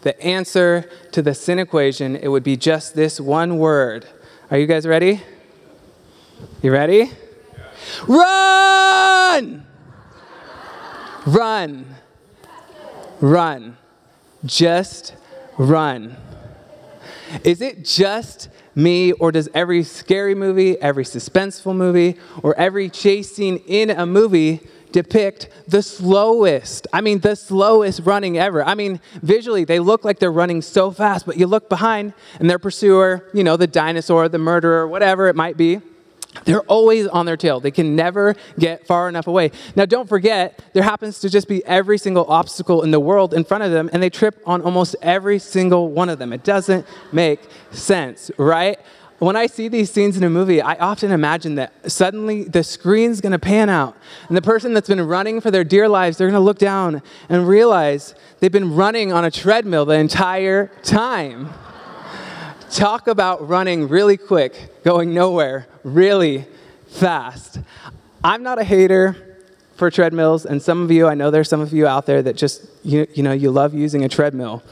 the 0.01 0.19
answer 0.21 0.89
to 1.11 1.21
the 1.21 1.33
sin 1.33 1.57
equation, 1.59 2.15
it 2.15 2.27
would 2.27 2.43
be 2.43 2.55
just 2.55 2.95
this 2.95 3.19
one 3.19 3.57
word. 3.57 4.05
Are 4.51 4.57
you 4.57 4.67
guys 4.67 4.85
ready? 4.85 5.21
You 6.61 6.71
ready? 6.71 7.11
Run! 8.07 9.65
Run. 11.25 11.95
Run. 13.19 13.77
Just 14.45 15.15
run. 15.57 16.15
Is 17.43 17.61
it 17.61 17.83
just 17.83 18.49
me, 18.75 19.11
or 19.13 19.31
does 19.31 19.49
every 19.53 19.83
scary 19.83 20.35
movie, 20.35 20.79
every 20.79 21.03
suspenseful 21.03 21.75
movie, 21.75 22.17
or 22.43 22.55
every 22.55 22.89
chase 22.89 23.31
scene 23.35 23.57
in 23.67 23.89
a 23.89 24.05
movie 24.05 24.61
depict 24.91 25.49
the 25.67 25.81
slowest, 25.81 26.87
I 26.93 27.01
mean, 27.01 27.19
the 27.19 27.35
slowest 27.35 28.01
running 28.01 28.37
ever. 28.37 28.63
I 28.63 28.75
mean, 28.75 28.99
visually, 29.21 29.63
they 29.63 29.79
look 29.79 30.05
like 30.05 30.19
they're 30.19 30.31
running 30.31 30.61
so 30.61 30.91
fast, 30.91 31.25
but 31.25 31.37
you 31.37 31.47
look 31.47 31.69
behind 31.69 32.13
and 32.39 32.49
their 32.49 32.59
pursuer, 32.59 33.29
you 33.33 33.43
know, 33.43 33.57
the 33.57 33.67
dinosaur, 33.67 34.29
the 34.29 34.37
murderer, 34.37 34.87
whatever 34.87 35.27
it 35.27 35.35
might 35.35 35.57
be, 35.57 35.81
they're 36.45 36.61
always 36.61 37.07
on 37.07 37.25
their 37.25 37.37
tail. 37.37 37.59
They 37.59 37.71
can 37.71 37.95
never 37.95 38.35
get 38.59 38.85
far 38.85 39.09
enough 39.09 39.27
away. 39.27 39.51
Now, 39.75 39.85
don't 39.85 40.07
forget, 40.07 40.61
there 40.73 40.83
happens 40.83 41.19
to 41.19 41.29
just 41.29 41.47
be 41.47 41.65
every 41.65 41.97
single 41.97 42.25
obstacle 42.25 42.83
in 42.83 42.91
the 42.91 42.99
world 42.99 43.33
in 43.33 43.43
front 43.43 43.63
of 43.63 43.71
them, 43.71 43.89
and 43.91 44.01
they 44.01 44.09
trip 44.09 44.39
on 44.45 44.61
almost 44.61 44.95
every 45.01 45.39
single 45.39 45.89
one 45.89 46.09
of 46.09 46.19
them. 46.19 46.33
It 46.33 46.43
doesn't 46.43 46.85
make 47.11 47.41
sense, 47.71 48.31
right? 48.37 48.79
When 49.19 49.35
I 49.35 49.47
see 49.47 49.67
these 49.67 49.89
scenes 49.89 50.15
in 50.15 50.23
a 50.23 50.29
movie, 50.29 50.61
I 50.61 50.75
often 50.75 51.11
imagine 51.11 51.55
that 51.55 51.91
suddenly 51.91 52.43
the 52.43 52.63
screen's 52.63 53.19
gonna 53.19 53.39
pan 53.39 53.67
out, 53.67 53.97
and 54.27 54.37
the 54.37 54.43
person 54.43 54.73
that's 54.73 54.87
been 54.87 55.01
running 55.01 55.41
for 55.41 55.49
their 55.49 55.63
dear 55.63 55.89
lives, 55.89 56.17
they're 56.17 56.27
gonna 56.27 56.39
look 56.39 56.59
down 56.59 57.01
and 57.27 57.47
realize 57.47 58.13
they've 58.39 58.51
been 58.51 58.75
running 58.75 59.11
on 59.11 59.25
a 59.25 59.31
treadmill 59.31 59.85
the 59.85 59.95
entire 59.95 60.69
time. 60.83 61.49
Talk 62.69 63.07
about 63.07 63.47
running 63.47 63.87
really 63.87 64.17
quick, 64.17 64.83
going 64.83 65.13
nowhere 65.13 65.67
really 65.83 66.45
fast. 66.87 67.59
I'm 68.23 68.43
not 68.43 68.59
a 68.59 68.63
hater 68.63 69.15
for 69.75 69.89
treadmills, 69.89 70.45
and 70.45 70.61
some 70.61 70.81
of 70.81 70.91
you, 70.91 71.07
I 71.07 71.13
know 71.13 71.31
there's 71.31 71.47
some 71.47 71.61
of 71.61 71.71
you 71.71 71.87
out 71.87 72.05
there 72.05 72.21
that 72.23 72.35
just, 72.35 72.65
you, 72.83 73.07
you 73.13 73.23
know, 73.23 73.31
you 73.31 73.51
love 73.51 73.73
using 73.73 74.03
a 74.03 74.09
treadmill. 74.09 74.63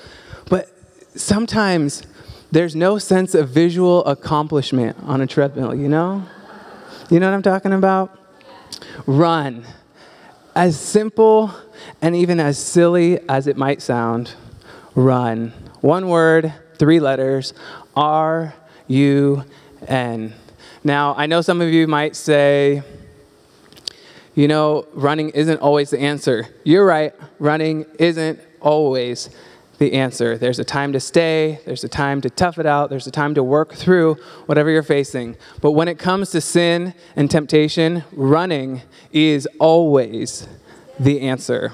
But 0.49 0.67
sometimes 1.15 2.03
there's 2.51 2.75
no 2.75 2.97
sense 2.97 3.33
of 3.35 3.49
visual 3.49 4.03
accomplishment 4.05 4.97
on 5.03 5.21
a 5.21 5.27
treadmill, 5.27 5.73
you 5.73 5.87
know? 5.87 6.23
You 7.09 7.19
know 7.19 7.29
what 7.29 7.35
I'm 7.35 7.43
talking 7.43 7.71
about? 7.71 8.19
Run. 9.05 9.65
As 10.55 10.79
simple 10.79 11.51
and 12.01 12.15
even 12.15 12.39
as 12.39 12.57
silly 12.57 13.19
as 13.29 13.47
it 13.47 13.57
might 13.57 13.81
sound, 13.81 14.33
run. 14.95 15.53
One 15.81 16.07
word, 16.07 16.53
three 16.77 16.99
letters, 16.99 17.53
R 17.95 18.53
U 18.87 19.43
N. 19.87 20.33
Now, 20.83 21.15
I 21.15 21.25
know 21.25 21.41
some 21.41 21.61
of 21.61 21.69
you 21.69 21.87
might 21.87 22.15
say, 22.15 22.83
you 24.35 24.47
know, 24.47 24.85
running 24.93 25.29
isn't 25.29 25.59
always 25.59 25.89
the 25.89 25.99
answer. 25.99 26.47
You're 26.63 26.85
right, 26.85 27.13
running 27.39 27.85
isn't 27.97 28.39
always 28.61 29.29
the 29.77 29.93
answer. 29.93 30.37
There's 30.37 30.59
a 30.59 30.63
time 30.63 30.93
to 30.93 30.99
stay, 30.99 31.59
there's 31.65 31.83
a 31.83 31.89
time 31.89 32.21
to 32.21 32.29
tough 32.29 32.57
it 32.59 32.65
out, 32.65 32.89
there's 32.89 33.07
a 33.07 33.11
time 33.11 33.33
to 33.35 33.43
work 33.43 33.73
through 33.73 34.15
whatever 34.45 34.69
you're 34.69 34.83
facing. 34.83 35.37
But 35.61 35.71
when 35.71 35.87
it 35.87 35.97
comes 35.97 36.31
to 36.31 36.41
sin 36.41 36.93
and 37.15 37.29
temptation, 37.29 38.03
running 38.11 38.81
is 39.11 39.47
always 39.59 40.47
the 40.99 41.21
answer. 41.21 41.73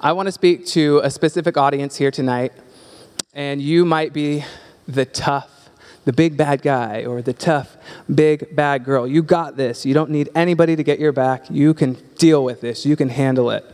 I 0.00 0.12
want 0.12 0.26
to 0.26 0.32
speak 0.32 0.66
to 0.68 1.00
a 1.04 1.10
specific 1.10 1.56
audience 1.56 1.96
here 1.96 2.10
tonight 2.10 2.52
and 3.34 3.62
you 3.62 3.84
might 3.84 4.12
be 4.12 4.44
the 4.86 5.04
tough, 5.04 5.70
the 6.04 6.12
big 6.12 6.36
bad 6.36 6.62
guy, 6.62 7.04
or 7.04 7.22
the 7.22 7.32
tough, 7.32 7.76
big 8.12 8.54
bad 8.54 8.84
girl. 8.84 9.06
You 9.06 9.22
got 9.22 9.56
this. 9.56 9.86
You 9.86 9.94
don't 9.94 10.10
need 10.10 10.28
anybody 10.34 10.76
to 10.76 10.82
get 10.82 10.98
your 10.98 11.12
back. 11.12 11.50
You 11.50 11.72
can 11.72 11.94
deal 12.18 12.44
with 12.44 12.60
this, 12.60 12.84
you 12.84 12.96
can 12.96 13.08
handle 13.08 13.50
it. 13.50 13.64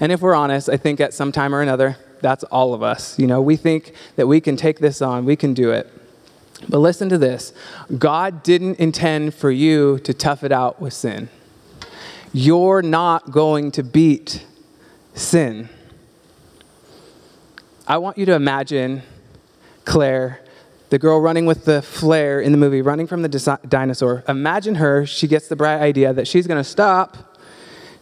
And 0.00 0.12
if 0.12 0.20
we're 0.20 0.34
honest, 0.34 0.68
I 0.68 0.76
think 0.76 1.00
at 1.00 1.14
some 1.14 1.32
time 1.32 1.54
or 1.54 1.62
another, 1.62 1.96
that's 2.20 2.44
all 2.44 2.74
of 2.74 2.82
us. 2.82 3.18
You 3.18 3.26
know, 3.26 3.40
we 3.40 3.56
think 3.56 3.92
that 4.16 4.26
we 4.26 4.40
can 4.40 4.56
take 4.56 4.78
this 4.80 5.00
on, 5.00 5.24
we 5.24 5.36
can 5.36 5.54
do 5.54 5.70
it. 5.70 5.92
But 6.68 6.78
listen 6.78 7.08
to 7.10 7.18
this 7.18 7.52
God 7.96 8.42
didn't 8.42 8.80
intend 8.80 9.34
for 9.34 9.50
you 9.50 9.98
to 10.00 10.12
tough 10.12 10.42
it 10.42 10.52
out 10.52 10.80
with 10.80 10.92
sin. 10.92 11.28
You're 12.32 12.82
not 12.82 13.30
going 13.30 13.70
to 13.72 13.82
beat 13.82 14.44
sin. 15.14 15.68
I 17.90 17.96
want 17.96 18.18
you 18.18 18.26
to 18.26 18.34
imagine 18.34 19.00
Claire, 19.86 20.42
the 20.90 20.98
girl 20.98 21.22
running 21.22 21.46
with 21.46 21.64
the 21.64 21.80
flare 21.80 22.38
in 22.38 22.52
the 22.52 22.58
movie, 22.58 22.82
running 22.82 23.06
from 23.06 23.22
the 23.22 23.30
dis- 23.30 23.48
dinosaur. 23.66 24.24
Imagine 24.28 24.74
her, 24.74 25.06
she 25.06 25.26
gets 25.26 25.48
the 25.48 25.56
bright 25.56 25.80
idea 25.80 26.12
that 26.12 26.28
she's 26.28 26.46
going 26.46 26.62
to 26.62 26.68
stop, 26.68 27.16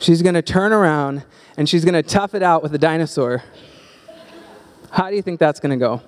she's 0.01 0.23
going 0.23 0.35
to 0.35 0.43
turn 0.43 0.73
around, 0.73 1.23
and 1.57 1.69
she's 1.69 1.85
going 1.85 1.95
to 1.95 2.03
tough 2.03 2.35
it 2.35 2.43
out 2.43 2.65
with 2.65 2.73
the 2.73 2.79
dinosaur. 2.79 3.45
How 4.91 5.09
do 5.09 5.15
you 5.15 5.23
think 5.23 5.39
that's 5.39 5.61
going 5.61 5.79
to 5.79 5.85
go? 5.85 6.03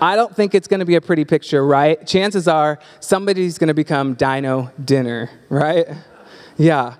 I 0.00 0.14
don't 0.14 0.34
think 0.34 0.54
it's 0.54 0.68
going 0.68 0.78
to 0.78 0.86
be 0.86 0.94
a 0.94 1.00
pretty 1.00 1.24
picture, 1.24 1.66
right? 1.66 2.06
Chances 2.06 2.46
are 2.46 2.78
somebody's 3.00 3.58
going 3.58 3.68
to 3.68 3.74
become 3.74 4.14
dino 4.14 4.70
dinner, 4.84 5.30
right? 5.48 5.88
Yeah. 6.56 6.94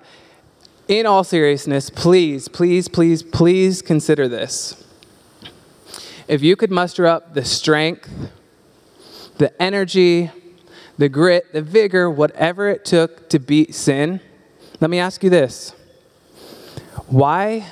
In 0.89 1.05
all 1.05 1.23
seriousness, 1.23 1.89
please, 1.89 2.49
please, 2.49 2.89
please, 2.89 3.23
please 3.23 3.81
consider 3.81 4.27
this 4.27 4.83
if 6.27 6.41
you 6.41 6.55
could 6.55 6.71
muster 6.71 7.05
up 7.05 7.33
the 7.33 7.45
strength, 7.45 8.09
the 9.37 9.61
energy, 9.61 10.31
the 10.97 11.09
grit, 11.09 11.53
the 11.53 11.61
vigor, 11.61 12.09
whatever 12.09 12.67
it 12.69 12.83
took 12.83 13.29
to 13.29 13.39
beat 13.39 13.73
sin, 13.73 14.19
let 14.79 14.89
me 14.89 14.99
ask 14.99 15.23
you 15.23 15.29
this 15.29 15.73
why 17.07 17.67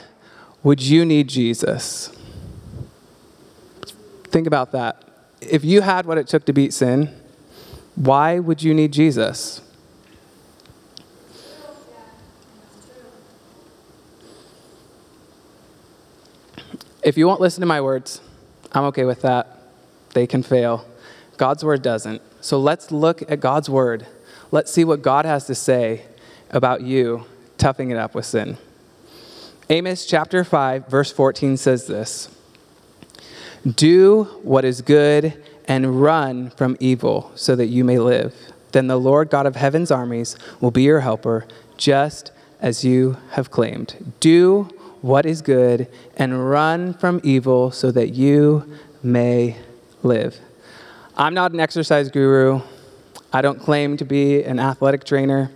would 0.63 0.81
you 0.81 1.05
need 1.05 1.27
Jesus? 1.27 2.15
Think 4.25 4.47
about 4.47 4.71
that. 4.71 5.03
If 5.41 5.63
you 5.63 5.81
had 5.81 6.05
what 6.05 6.17
it 6.17 6.27
took 6.27 6.45
to 6.45 6.53
beat 6.53 6.73
sin, 6.73 7.13
why 7.95 8.39
would 8.39 8.63
you 8.63 8.73
need 8.73 8.91
Jesus? 8.91 9.61
If 17.03 17.17
you 17.17 17.27
won't 17.27 17.39
listen 17.39 17.61
to 17.61 17.67
my 17.67 17.81
words, 17.81 18.19
I'm 18.75 18.83
okay 18.85 19.05
with 19.05 19.21
that. 19.21 19.57
They 20.13 20.27
can 20.27 20.43
fail. 20.43 20.85
God's 21.37 21.63
word 21.63 21.81
doesn't. 21.81 22.21
So 22.41 22.59
let's 22.59 22.91
look 22.91 23.23
at 23.31 23.39
God's 23.39 23.69
word. 23.69 24.05
Let's 24.51 24.69
see 24.71 24.83
what 24.83 25.01
God 25.01 25.25
has 25.25 25.47
to 25.47 25.55
say 25.55 26.03
about 26.51 26.81
you 26.81 27.25
toughing 27.57 27.89
it 27.89 27.97
up 27.97 28.13
with 28.13 28.25
sin. 28.25 28.57
Amos 29.69 30.05
chapter 30.05 30.43
5, 30.43 30.87
verse 30.87 31.11
14 31.11 31.55
says 31.55 31.87
this 31.87 32.29
Do 33.63 34.25
what 34.43 34.65
is 34.65 34.81
good 34.81 35.41
and 35.67 36.01
run 36.01 36.49
from 36.51 36.75
evil 36.81 37.31
so 37.35 37.55
that 37.55 37.67
you 37.67 37.85
may 37.85 37.97
live. 37.97 38.35
Then 38.73 38.87
the 38.87 38.99
Lord 38.99 39.29
God 39.29 39.45
of 39.45 39.55
heaven's 39.55 39.89
armies 39.89 40.35
will 40.59 40.69
be 40.69 40.83
your 40.83 40.99
helper, 40.99 41.47
just 41.77 42.33
as 42.59 42.83
you 42.83 43.17
have 43.31 43.49
claimed. 43.49 44.13
Do 44.19 44.69
what 45.05 45.23
is 45.23 45.43
good 45.43 45.87
and 46.17 46.49
run 46.49 46.91
from 46.91 47.21
evil 47.23 47.69
so 47.69 47.91
that 47.91 48.15
you 48.15 48.67
may 49.03 49.55
live. 50.01 50.35
I'm 51.15 51.35
not 51.35 51.51
an 51.51 51.59
exercise 51.59 52.09
guru. 52.09 52.59
I 53.31 53.43
don't 53.43 53.59
claim 53.59 53.97
to 53.97 54.03
be 54.03 54.41
an 54.41 54.59
athletic 54.59 55.03
trainer. 55.03 55.51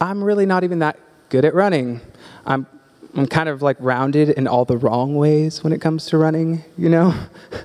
I'm 0.00 0.22
really 0.22 0.46
not 0.46 0.62
even 0.62 0.78
that 0.78 1.00
good 1.30 1.44
at 1.44 1.52
running. 1.52 2.00
I'm, 2.46 2.64
I'm 3.16 3.26
kind 3.26 3.48
of 3.48 3.60
like 3.60 3.76
rounded 3.80 4.28
in 4.28 4.46
all 4.46 4.64
the 4.64 4.76
wrong 4.76 5.16
ways 5.16 5.64
when 5.64 5.72
it 5.72 5.80
comes 5.80 6.06
to 6.06 6.18
running, 6.18 6.62
you 6.78 6.90
know? 6.90 7.12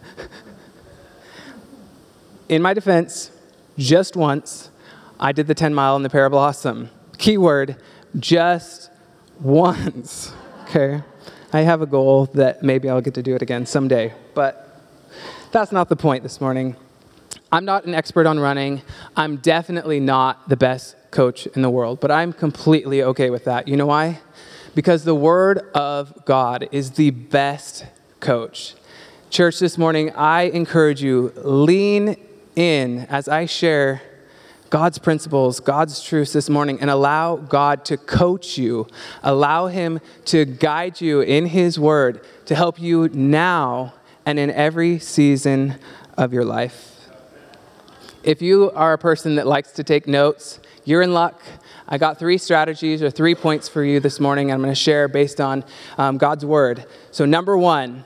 in 2.50 2.64
my 2.64 2.74
defense, 2.74 3.30
just 3.78 4.16
once, 4.16 4.72
I 5.20 5.34
did 5.34 5.46
the 5.46 5.54
10 5.54 5.72
mile 5.72 5.96
in 5.98 6.02
the 6.02 6.10
Pear 6.10 6.32
Blossom. 6.32 6.90
Keyword, 7.20 7.76
just 8.20 8.90
once 9.40 10.34
okay? 10.76 11.04
I 11.54 11.62
have 11.62 11.82
a 11.82 11.86
goal 11.86 12.26
that 12.34 12.62
maybe 12.62 12.90
I'll 12.90 13.02
get 13.02 13.14
to 13.14 13.24
do 13.24 13.36
it 13.36 13.42
again 13.42 13.66
someday, 13.66 14.14
but 14.34 14.84
that's 15.52 15.72
not 15.72 15.88
the 15.88 15.96
point 15.96 16.24
this 16.24 16.42
morning. 16.42 16.76
I'm 17.52 17.64
not 17.64 17.86
an 17.86 17.94
expert 17.94 18.26
on 18.26 18.40
running. 18.40 18.82
I'm 19.16 19.38
definitely 19.38 20.02
not 20.02 20.50
the 20.50 20.58
best 20.58 20.96
coach 21.12 21.48
in 21.48 21.62
the 21.62 21.70
world, 21.70 22.02
but 22.02 22.12
I'm 22.12 22.34
completely 22.34 23.04
okay 23.04 23.30
with 23.30 23.46
that. 23.46 23.68
You 23.68 23.78
know 23.78 23.86
why? 23.86 24.20
Because 24.74 25.06
the 25.06 25.16
Word 25.16 25.60
of 25.74 26.26
God 26.26 26.68
is 26.74 26.92
the 26.92 27.12
best 27.12 27.86
coach. 28.20 28.76
Church, 29.30 29.60
this 29.60 29.78
morning, 29.78 30.12
I 30.12 30.44
encourage 30.44 31.02
you, 31.02 31.32
lean 31.38 32.18
in 32.58 33.00
as 33.10 33.30
I 33.30 33.46
share 33.46 34.02
God's 34.76 35.00
principles, 35.00 35.62
God's 35.62 36.04
truths 36.04 36.34
this 36.34 36.50
morning, 36.50 36.82
and 36.82 36.90
allow 36.90 37.38
God 37.38 37.86
to 37.86 37.96
coach 37.96 38.58
you. 38.58 38.88
Allow 39.24 39.68
Him 39.68 40.02
to 40.26 40.44
guide 40.44 41.00
you 41.00 41.22
in 41.22 41.46
His 41.46 41.80
Word 41.80 42.20
to 42.48 42.56
help 42.56 42.78
you 42.78 43.08
now 43.14 43.94
and 44.26 44.38
in 44.38 44.52
every 44.52 45.00
season 45.00 45.76
of 46.18 46.34
your 46.34 46.44
life. 46.44 47.08
If 48.22 48.42
you 48.42 48.70
are 48.72 48.92
a 48.92 48.98
person 48.98 49.36
that 49.36 49.48
likes 49.48 49.72
to 49.72 49.84
take 49.86 50.08
notes, 50.08 50.60
you're 50.84 51.02
in 51.02 51.14
luck. 51.14 51.42
I 51.88 51.98
got 51.98 52.20
three 52.20 52.38
strategies 52.38 53.02
or 53.02 53.10
three 53.10 53.34
points 53.34 53.70
for 53.70 53.82
you 53.82 54.02
this 54.02 54.20
morning 54.20 54.52
I'm 54.52 54.60
going 54.62 54.74
to 54.74 54.76
share 54.76 55.08
based 55.08 55.40
on 55.40 55.64
um, 55.98 56.18
God's 56.18 56.44
Word. 56.44 56.86
So, 57.12 57.24
number 57.24 57.58
one, 57.58 58.04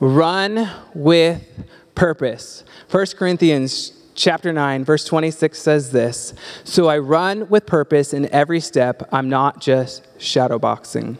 run 0.00 0.68
with 0.96 1.46
purpose. 1.94 2.64
1 2.90 3.06
Corinthians 3.16 3.97
chapter 4.18 4.52
9 4.52 4.84
verse 4.84 5.04
26 5.04 5.58
says 5.58 5.92
this, 5.92 6.34
"So 6.64 6.88
I 6.88 6.98
run 6.98 7.48
with 7.48 7.66
purpose 7.66 8.12
in 8.12 8.28
every 8.34 8.60
step. 8.60 9.08
I'm 9.12 9.28
not 9.28 9.60
just 9.60 10.02
shadowboxing." 10.18 11.18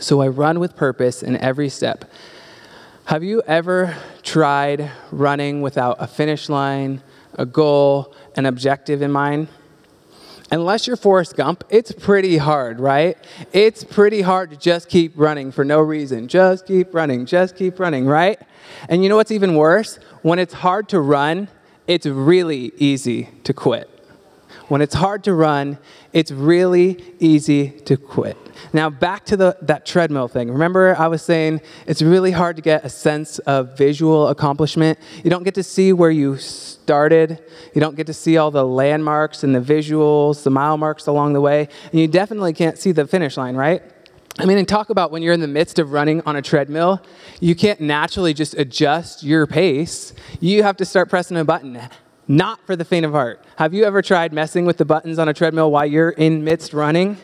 So 0.00 0.22
I 0.22 0.28
run 0.28 0.58
with 0.58 0.74
purpose 0.74 1.22
in 1.22 1.36
every 1.36 1.68
step. 1.68 2.06
Have 3.04 3.22
you 3.22 3.42
ever 3.46 3.94
tried 4.22 4.90
running 5.12 5.60
without 5.60 5.96
a 6.00 6.06
finish 6.06 6.48
line, 6.48 7.02
a 7.36 7.44
goal, 7.44 8.14
an 8.36 8.46
objective 8.46 9.02
in 9.02 9.12
mind? 9.12 9.48
Unless 10.50 10.86
you're 10.86 10.96
Forrest 10.96 11.36
Gump, 11.36 11.62
it's 11.68 11.92
pretty 11.92 12.38
hard, 12.38 12.80
right? 12.80 13.18
It's 13.52 13.84
pretty 13.84 14.22
hard 14.22 14.50
to 14.50 14.56
just 14.56 14.88
keep 14.88 15.12
running 15.14 15.52
for 15.52 15.64
no 15.64 15.80
reason. 15.80 16.26
Just 16.26 16.66
keep 16.66 16.94
running, 16.94 17.26
just 17.26 17.54
keep 17.54 17.78
running, 17.78 18.06
right? 18.06 18.38
And 18.88 19.02
you 19.02 19.08
know 19.08 19.16
what's 19.16 19.30
even 19.30 19.54
worse? 19.54 19.98
When 20.22 20.38
it's 20.38 20.54
hard 20.54 20.88
to 20.88 21.00
run, 21.00 21.48
it's 21.90 22.06
really 22.06 22.72
easy 22.76 23.28
to 23.42 23.52
quit. 23.52 23.90
When 24.68 24.80
it's 24.80 24.94
hard 24.94 25.24
to 25.24 25.34
run, 25.34 25.76
it's 26.12 26.30
really 26.30 27.02
easy 27.18 27.70
to 27.80 27.96
quit. 27.96 28.36
Now, 28.72 28.90
back 28.90 29.24
to 29.24 29.36
the, 29.36 29.56
that 29.62 29.86
treadmill 29.86 30.28
thing. 30.28 30.52
Remember, 30.52 30.94
I 30.96 31.08
was 31.08 31.20
saying 31.20 31.60
it's 31.88 32.00
really 32.00 32.30
hard 32.30 32.54
to 32.54 32.62
get 32.62 32.84
a 32.84 32.88
sense 32.88 33.40
of 33.40 33.76
visual 33.76 34.28
accomplishment. 34.28 35.00
You 35.24 35.30
don't 35.30 35.42
get 35.42 35.54
to 35.56 35.64
see 35.64 35.92
where 35.92 36.12
you 36.12 36.36
started, 36.36 37.42
you 37.74 37.80
don't 37.80 37.96
get 37.96 38.06
to 38.06 38.14
see 38.14 38.36
all 38.36 38.52
the 38.52 38.64
landmarks 38.64 39.42
and 39.42 39.52
the 39.52 39.60
visuals, 39.60 40.44
the 40.44 40.50
mile 40.50 40.76
marks 40.76 41.08
along 41.08 41.32
the 41.32 41.40
way, 41.40 41.68
and 41.90 42.00
you 42.00 42.06
definitely 42.06 42.52
can't 42.52 42.78
see 42.78 42.92
the 42.92 43.04
finish 43.04 43.36
line, 43.36 43.56
right? 43.56 43.82
I 44.38 44.46
mean, 44.46 44.58
and 44.58 44.68
talk 44.68 44.90
about 44.90 45.10
when 45.10 45.22
you're 45.22 45.34
in 45.34 45.40
the 45.40 45.48
midst 45.48 45.78
of 45.78 45.92
running 45.92 46.22
on 46.22 46.36
a 46.36 46.42
treadmill, 46.42 47.02
you 47.40 47.54
can't 47.54 47.80
naturally 47.80 48.32
just 48.32 48.54
adjust 48.54 49.22
your 49.22 49.46
pace. 49.46 50.14
You 50.40 50.62
have 50.62 50.76
to 50.78 50.84
start 50.84 51.10
pressing 51.10 51.36
a 51.36 51.44
button 51.44 51.80
not 52.30 52.64
for 52.64 52.76
the 52.76 52.84
faint 52.84 53.04
of 53.04 53.10
heart. 53.10 53.44
Have 53.56 53.74
you 53.74 53.84
ever 53.84 54.02
tried 54.02 54.32
messing 54.32 54.64
with 54.64 54.76
the 54.76 54.84
buttons 54.84 55.18
on 55.18 55.28
a 55.28 55.34
treadmill 55.34 55.72
while 55.72 55.84
you're 55.84 56.10
in 56.10 56.44
midst 56.44 56.72
running? 56.72 57.16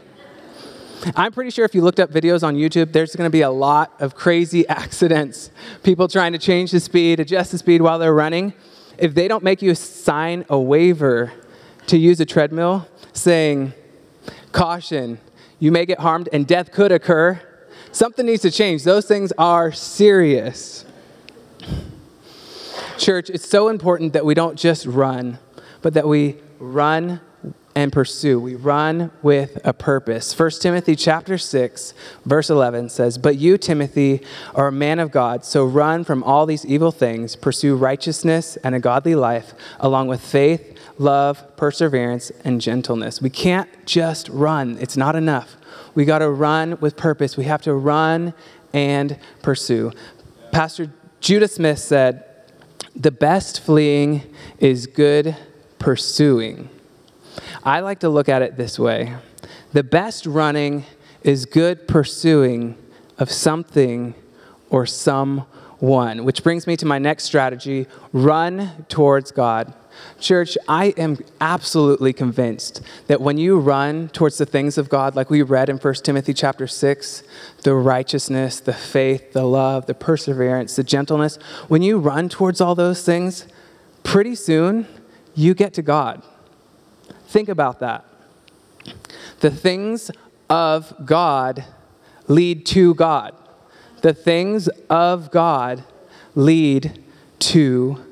I'm 1.14 1.30
pretty 1.30 1.50
sure 1.50 1.64
if 1.64 1.76
you 1.76 1.82
looked 1.82 2.00
up 2.00 2.10
videos 2.10 2.42
on 2.42 2.56
YouTube, 2.56 2.92
there's 2.92 3.14
going 3.14 3.28
to 3.28 3.32
be 3.32 3.42
a 3.42 3.50
lot 3.50 3.94
of 4.00 4.16
crazy 4.16 4.66
accidents. 4.68 5.52
People 5.84 6.08
trying 6.08 6.32
to 6.32 6.38
change 6.38 6.72
the 6.72 6.80
speed, 6.80 7.20
adjust 7.20 7.52
the 7.52 7.58
speed 7.58 7.82
while 7.82 8.00
they're 8.00 8.12
running. 8.12 8.52
If 8.98 9.14
they 9.14 9.28
don't 9.28 9.44
make 9.44 9.62
you 9.62 9.76
sign 9.76 10.44
a 10.48 10.58
waiver 10.58 11.32
to 11.86 11.96
use 11.96 12.18
a 12.18 12.26
treadmill 12.26 12.88
saying, 13.12 13.75
caution, 14.50 15.20
you 15.58 15.72
may 15.72 15.86
get 15.86 16.00
harmed 16.00 16.28
and 16.32 16.46
death 16.46 16.72
could 16.72 16.92
occur, 16.92 17.40
something 17.92 18.26
needs 18.26 18.42
to 18.42 18.50
change. 18.50 18.84
Those 18.84 19.06
things 19.06 19.32
are 19.38 19.72
serious. 19.72 20.84
Church, 22.98 23.30
it's 23.30 23.48
so 23.48 23.68
important 23.68 24.12
that 24.14 24.25
we 24.25 24.34
don't 24.34 24.58
just 24.58 24.86
run, 24.86 25.38
but 25.82 25.94
that 25.94 26.08
we 26.08 26.36
run 26.58 27.20
and 27.75 27.92
pursue. 27.92 28.40
We 28.40 28.54
run 28.54 29.10
with 29.22 29.58
a 29.62 29.75
purpose. 29.75 30.32
1 30.32 30.50
Timothy 30.62 30.96
chapter 30.96 31.36
6, 31.36 31.92
verse 32.25 32.48
11 32.48 32.88
says, 32.88 33.18
"But 33.18 33.36
you, 33.36 33.58
Timothy, 33.58 34.22
are 34.54 34.68
a 34.68 34.72
man 34.72 34.98
of 34.98 35.10
God, 35.10 35.44
so 35.44 35.66
run 35.66 36.02
from 36.02 36.22
all 36.22 36.46
these 36.46 36.64
evil 36.64 36.90
things, 36.90 37.36
pursue 37.36 37.76
righteousness 37.76 38.56
and 38.64 38.75
a 38.75 38.80
godly 38.80 39.14
life, 39.14 39.52
along 39.78 40.08
with 40.08 40.22
faith, 40.22 40.75
love, 40.98 41.56
perseverance, 41.56 42.30
and 42.44 42.60
gentleness." 42.60 43.20
We 43.20 43.30
can't 43.30 43.68
just 43.86 44.28
run. 44.28 44.78
It's 44.80 44.96
not 44.96 45.16
enough. 45.16 45.56
We 45.94 46.04
got 46.04 46.18
to 46.18 46.30
run 46.30 46.78
with 46.80 46.96
purpose. 46.96 47.36
We 47.36 47.44
have 47.44 47.62
to 47.62 47.74
run 47.74 48.34
and 48.72 49.18
pursue. 49.42 49.92
Pastor 50.52 50.90
Judah 51.20 51.48
Smith 51.48 51.78
said, 51.78 52.24
the 52.94 53.10
best 53.10 53.60
fleeing 53.60 54.22
is 54.58 54.86
good 54.86 55.36
pursuing. 55.78 56.70
I 57.62 57.80
like 57.80 58.00
to 58.00 58.08
look 58.08 58.28
at 58.28 58.42
it 58.42 58.56
this 58.56 58.78
way 58.78 59.14
the 59.72 59.84
best 59.84 60.24
running 60.24 60.84
is 61.22 61.44
good 61.44 61.86
pursuing 61.86 62.78
of 63.18 63.30
something 63.30 64.14
or 64.70 64.86
someone, 64.86 66.24
which 66.24 66.42
brings 66.42 66.66
me 66.66 66.76
to 66.78 66.86
my 66.86 66.98
next 66.98 67.24
strategy 67.24 67.86
run 68.12 68.87
towards 68.88 69.32
God. 69.32 69.74
Church, 70.18 70.56
I 70.68 70.87
am 70.96 71.18
absolutely 71.40 72.12
convinced 72.12 72.80
that 73.06 73.20
when 73.20 73.38
you 73.38 73.59
run 73.59 74.09
towards 74.09 74.38
the 74.38 74.46
things 74.46 74.78
of 74.78 74.88
God, 74.88 75.14
like 75.14 75.30
we 75.30 75.42
read 75.42 75.68
in 75.68 75.76
1 75.76 75.94
Timothy 75.94 76.32
chapter 76.32 76.66
6, 76.66 77.22
the 77.62 77.74
righteousness, 77.74 78.61
the 78.61 78.72
faith, 78.72 79.32
the 79.32 79.44
love, 79.44 79.87
the 79.87 79.94
perseverance, 79.94 80.76
the 80.76 80.85
gentleness, 80.85 81.37
when 81.68 81.82
you 81.82 81.98
run 81.98 82.28
towards 82.28 82.61
all 82.61 82.74
those 82.74 83.04
things, 83.04 83.46
pretty 84.02 84.35
soon 84.35 84.87
you 85.35 85.54
get 85.54 85.74
to 85.74 85.82
God. 85.82 86.22
Think 87.28 87.48
about 87.48 87.80
that. 87.80 88.04
The 89.40 89.50
things 89.50 90.11
of 90.48 90.94
God 91.04 91.64
lead 92.28 92.64
to 92.66 92.94
God. 92.94 93.35
The 94.02 94.14
things 94.14 94.68
of 94.88 95.30
God 95.30 95.85
lead 96.35 97.02
to 97.40 98.04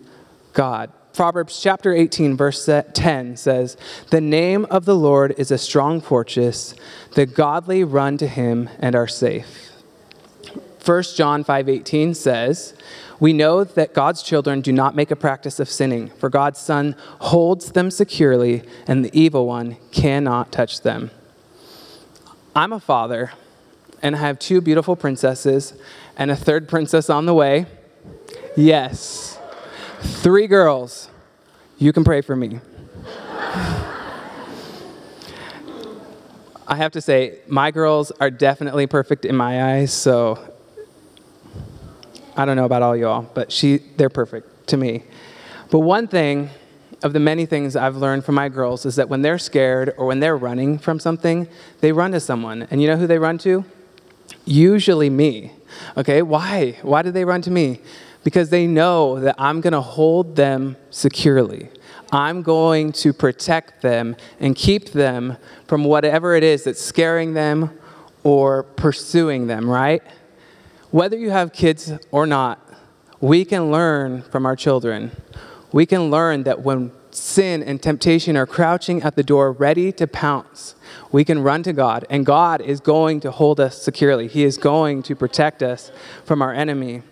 God. 0.53 0.93
Proverbs 1.15 1.61
chapter 1.61 1.95
18, 1.95 2.37
verse 2.37 2.69
10 2.93 3.37
says, 3.37 3.77
The 4.11 4.21
name 4.21 4.67
of 4.69 4.85
the 4.85 4.97
Lord 4.97 5.33
is 5.39 5.53
a 5.53 5.59
strong 5.59 6.01
fortress. 6.01 6.75
The 7.13 7.25
godly 7.25 7.85
run 7.85 8.19
to 8.19 8.27
him 8.27 8.69
and 8.81 8.97
are 8.97 9.07
safe. 9.07 9.71
1 10.85 11.03
John 11.17 11.45
5:18 11.45 12.15
says, 12.15 12.75
"We 13.19 13.33
know 13.33 13.65
that 13.65 13.95
God's 13.95 14.23
children 14.23 14.61
do 14.61 14.71
not 14.71 14.95
make 14.95 15.11
a 15.11 15.17
practice 15.17 15.59
of 15.59 15.71
sinning, 15.71 16.11
for 16.19 16.29
God's 16.29 16.59
son 16.59 16.95
holds 17.21 17.73
them 17.73 17.91
securely, 17.91 18.63
and 18.87 19.03
the 19.03 19.19
evil 19.19 19.47
one 19.47 19.77
cannot 19.93 20.53
touch 20.53 20.83
them." 20.83 21.11
I'm 22.55 22.73
a 22.73 22.81
father, 22.81 23.33
and 24.03 24.15
I 24.17 24.19
have 24.19 24.39
two 24.39 24.61
beautiful 24.61 24.95
princesses 24.95 25.73
and 26.19 26.31
a 26.31 26.37
third 26.37 26.69
princess 26.69 27.09
on 27.09 27.25
the 27.25 27.35
way. 27.35 27.65
Yes. 28.57 29.34
Three 30.05 30.47
girls. 30.47 31.09
You 31.79 31.93
can 31.93 32.05
pray 32.05 32.21
for 32.21 32.37
me. 32.37 32.61
I 36.67 36.77
have 36.77 36.93
to 36.93 37.01
say, 37.01 37.41
my 37.47 37.71
girls 37.71 38.11
are 38.21 38.31
definitely 38.31 38.87
perfect 38.87 39.25
in 39.25 39.37
my 39.37 39.75
eyes, 39.77 39.93
so 39.93 40.39
I 42.37 42.45
don't 42.45 42.57
know 42.57 42.65
about 42.65 42.83
all 42.83 42.97
y'all, 42.97 43.23
but 43.35 43.53
she, 43.53 43.79
they're 43.97 44.09
perfect 44.09 44.69
to 44.69 44.77
me. 44.77 45.05
But 45.71 45.81
one 45.81 46.07
thing 46.07 46.51
of 47.03 47.13
the 47.13 47.21
many 47.21 47.47
things 47.47 47.77
I've 47.77 47.97
learned 47.97 48.25
from 48.25 48.35
my 48.35 48.49
girls 48.49 48.87
is 48.87 48.97
that 48.97 49.09
when 49.09 49.23
they're 49.23 49.39
scared 49.39 49.95
or 49.99 50.07
when 50.07 50.21
they're 50.21 50.37
running 50.37 50.79
from 50.79 50.99
something, 50.99 51.49
they 51.81 51.93
run 51.93 52.13
to 52.13 52.21
someone. 52.21 52.63
And 52.71 52.81
you 52.81 52.89
know 52.89 52.97
who 52.97 53.07
they 53.07 53.19
run 53.19 53.39
to? 53.39 53.65
Usually 54.47 55.11
me. 55.11 55.53
Okay, 55.97 56.23
why? 56.23 56.79
Why 56.83 57.03
do 57.03 57.11
they 57.11 57.25
run 57.25 57.43
to 57.43 57.51
me? 57.51 57.81
Because 58.25 58.51
they 58.51 58.67
know 58.67 59.21
that 59.21 59.37
I'm 59.39 59.61
going 59.61 59.73
to 59.73 59.81
hold 59.81 60.35
them 60.35 60.77
securely. 60.91 61.69
I'm 62.11 62.43
going 62.43 62.93
to 62.93 63.13
protect 63.13 63.83
them 63.83 64.17
and 64.41 64.57
keep 64.57 64.91
them 64.91 65.37
from 65.67 65.85
whatever 65.85 66.35
it 66.35 66.43
is 66.43 66.65
that's 66.65 66.81
scaring 66.81 67.35
them 67.35 67.79
or 68.23 68.63
pursuing 68.63 69.47
them, 69.47 69.69
right? 69.69 70.03
Whether 70.91 71.19
you 71.19 71.31
have 71.31 71.53
kids 71.53 71.93
or 72.11 72.27
not, 72.27 72.61
we 73.21 73.45
can 73.45 73.71
learn 73.71 74.23
from 74.23 74.47
our 74.47 74.57
children. 74.57 75.11
We 75.73 75.87
can 75.87 76.11
learn 76.11 76.45
that 76.45 76.63
when 76.63 76.93
sin 77.11 77.63
and 77.63 77.83
temptation 77.83 78.37
are 78.37 78.47
crouching 78.47 79.03
at 79.03 79.17
the 79.17 79.23
door, 79.23 79.53
ready 79.53 79.93
to 79.93 80.07
pounce, 80.07 80.75
we 81.13 81.25
can 81.25 81.43
run 81.43 81.63
to 81.65 81.73
God, 81.73 82.07
and 82.11 82.25
God 82.25 82.61
is 82.61 82.81
going 82.81 83.21
to 83.21 83.31
hold 83.31 83.61
us 83.61 83.81
securely. 83.81 84.29
He 84.29 84.45
is 84.45 84.57
going 84.57 85.03
to 85.05 85.17
protect 85.17 85.63
us 85.63 85.91
from 86.25 86.43
our 86.43 86.53
enemy. 86.53 87.03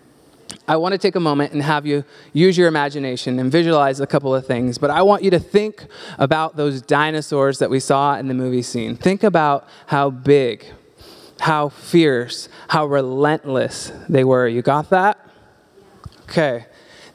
I 0.68 0.77
want 0.77 0.92
to 0.92 0.98
take 0.98 1.16
a 1.16 1.20
moment 1.20 1.53
and 1.53 1.62
have 1.62 1.87
you 1.87 2.05
use 2.33 2.57
your 2.57 2.68
imagination 2.68 3.38
and 3.38 3.51
visualize 3.51 3.98
a 3.98 4.07
couple 4.07 4.35
of 4.35 4.46
things, 4.46 4.79
but 4.79 4.90
I 4.90 5.03
want 5.03 5.25
you 5.25 5.31
to 5.33 5.40
think 5.40 5.87
about 6.18 6.57
those 6.57 6.81
dinosaurs 6.81 7.59
that 7.59 7.68
we 7.68 7.81
saw 7.81 8.16
in 8.16 8.29
the 8.29 8.35
movie 8.35 8.62
scene. 8.62 8.96
Think 8.96 9.25
about 9.25 9.66
how 9.87 10.11
big, 10.11 10.64
how 11.40 11.68
fierce, 11.68 12.48
how 12.68 12.87
relentless 12.87 13.92
they 14.09 14.22
were. 14.22 14.46
You 14.46 14.62
got 14.62 14.90
that? 14.90 15.18
Okay. 16.22 16.66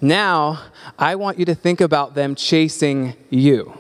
Now, 0.01 0.61
I 0.99 1.15
want 1.15 1.39
you 1.39 1.45
to 1.45 1.55
think 1.55 1.79
about 1.81 2.15
them 2.15 2.35
chasing 2.35 3.15
you. 3.29 3.77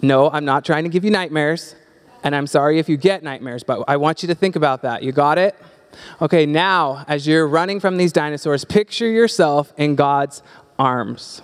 No, 0.00 0.30
I'm 0.30 0.44
not 0.44 0.64
trying 0.64 0.84
to 0.84 0.90
give 0.90 1.04
you 1.04 1.10
nightmares, 1.10 1.76
and 2.24 2.34
I'm 2.34 2.46
sorry 2.46 2.78
if 2.78 2.88
you 2.88 2.96
get 2.96 3.22
nightmares, 3.22 3.62
but 3.62 3.84
I 3.86 3.98
want 3.98 4.22
you 4.22 4.28
to 4.28 4.34
think 4.34 4.56
about 4.56 4.82
that. 4.82 5.02
You 5.02 5.12
got 5.12 5.38
it? 5.38 5.54
Okay, 6.20 6.46
now, 6.46 7.04
as 7.08 7.26
you're 7.26 7.46
running 7.46 7.80
from 7.80 7.96
these 7.96 8.12
dinosaurs, 8.12 8.64
picture 8.64 9.10
yourself 9.10 9.72
in 9.76 9.94
God's 9.94 10.42
arms. 10.78 11.42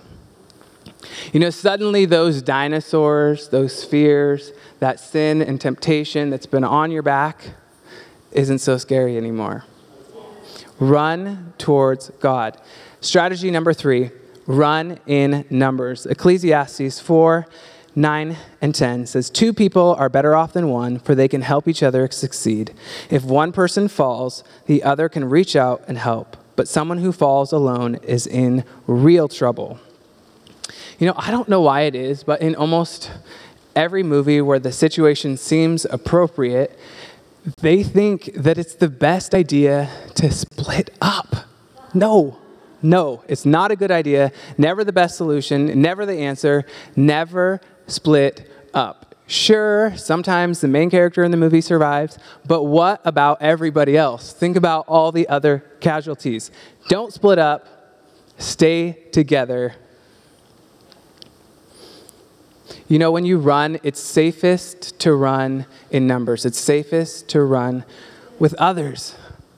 You 1.33 1.39
know, 1.39 1.49
suddenly 1.49 2.05
those 2.05 2.41
dinosaurs, 2.41 3.49
those 3.49 3.83
fears, 3.83 4.51
that 4.79 4.99
sin 4.99 5.41
and 5.41 5.59
temptation 5.59 6.29
that's 6.29 6.45
been 6.45 6.63
on 6.63 6.91
your 6.91 7.03
back 7.03 7.51
isn't 8.31 8.59
so 8.59 8.77
scary 8.77 9.17
anymore. 9.17 9.65
Run 10.79 11.53
towards 11.57 12.09
God. 12.19 12.57
Strategy 13.01 13.51
number 13.51 13.73
three 13.73 14.11
run 14.47 14.99
in 15.05 15.45
numbers. 15.49 16.05
Ecclesiastes 16.05 16.99
4 16.99 17.45
9 17.95 18.37
and 18.61 18.73
10 18.73 19.05
says, 19.05 19.29
Two 19.29 19.53
people 19.53 19.95
are 19.95 20.09
better 20.09 20.35
off 20.35 20.53
than 20.53 20.69
one, 20.69 20.99
for 20.99 21.13
they 21.13 21.27
can 21.27 21.41
help 21.41 21.67
each 21.67 21.83
other 21.83 22.09
succeed. 22.11 22.73
If 23.09 23.23
one 23.23 23.51
person 23.51 23.87
falls, 23.87 24.43
the 24.65 24.83
other 24.83 25.09
can 25.09 25.29
reach 25.29 25.55
out 25.55 25.83
and 25.87 25.97
help. 25.97 26.37
But 26.55 26.67
someone 26.67 26.99
who 26.99 27.11
falls 27.11 27.51
alone 27.51 27.95
is 28.03 28.27
in 28.27 28.63
real 28.87 29.27
trouble. 29.27 29.79
You 30.99 31.07
know, 31.07 31.15
I 31.17 31.31
don't 31.31 31.49
know 31.49 31.61
why 31.61 31.81
it 31.81 31.95
is, 31.95 32.23
but 32.23 32.41
in 32.41 32.55
almost 32.55 33.11
every 33.75 34.03
movie 34.03 34.41
where 34.41 34.59
the 34.59 34.71
situation 34.71 35.37
seems 35.37 35.85
appropriate, 35.85 36.77
they 37.61 37.83
think 37.83 38.31
that 38.35 38.57
it's 38.57 38.75
the 38.75 38.89
best 38.89 39.33
idea 39.33 39.89
to 40.15 40.31
split 40.31 40.91
up. 41.01 41.35
No, 41.93 42.37
no, 42.83 43.23
it's 43.27 43.45
not 43.45 43.71
a 43.71 43.75
good 43.75 43.91
idea. 43.91 44.31
Never 44.57 44.83
the 44.83 44.93
best 44.93 45.17
solution, 45.17 45.81
never 45.81 46.05
the 46.05 46.19
answer. 46.19 46.65
Never 46.95 47.61
split 47.91 48.49
up. 48.73 49.15
Sure, 49.27 49.95
sometimes 49.95 50.59
the 50.59 50.67
main 50.67 50.89
character 50.89 51.23
in 51.23 51.31
the 51.31 51.37
movie 51.37 51.61
survives, 51.61 52.19
but 52.45 52.63
what 52.63 52.99
about 53.05 53.41
everybody 53.41 53.95
else? 53.95 54.33
Think 54.33 54.57
about 54.57 54.85
all 54.89 55.13
the 55.13 55.27
other 55.29 55.59
casualties. 55.79 56.51
Don't 56.89 57.13
split 57.13 57.39
up, 57.39 57.65
stay 58.37 58.91
together. 59.13 59.75
You 62.89 62.99
know, 62.99 63.09
when 63.09 63.25
you 63.25 63.37
run, 63.37 63.79
it's 63.83 64.01
safest 64.01 64.99
to 64.99 65.13
run 65.13 65.65
in 65.91 66.07
numbers, 66.07 66.45
it's 66.45 66.59
safest 66.59 67.29
to 67.29 67.41
run 67.41 67.85
with 68.37 68.53
others. 68.55 69.15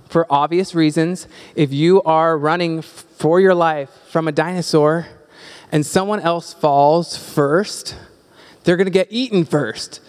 For 0.07 0.27
obvious 0.29 0.75
reasons, 0.75 1.27
if 1.55 1.73
you 1.73 2.03
are 2.03 2.37
running 2.37 2.83
for 2.83 3.39
your 3.41 3.55
life 3.55 3.89
from 4.09 4.27
a 4.27 4.31
dinosaur 4.31 5.07
and 5.71 5.83
someone 5.83 6.19
else 6.19 6.53
falls 6.53 7.17
first, 7.17 7.95
they're 8.63 8.77
going 8.77 8.85
to 8.85 8.91
get 8.91 9.07
eaten 9.09 9.45
first. 9.45 10.01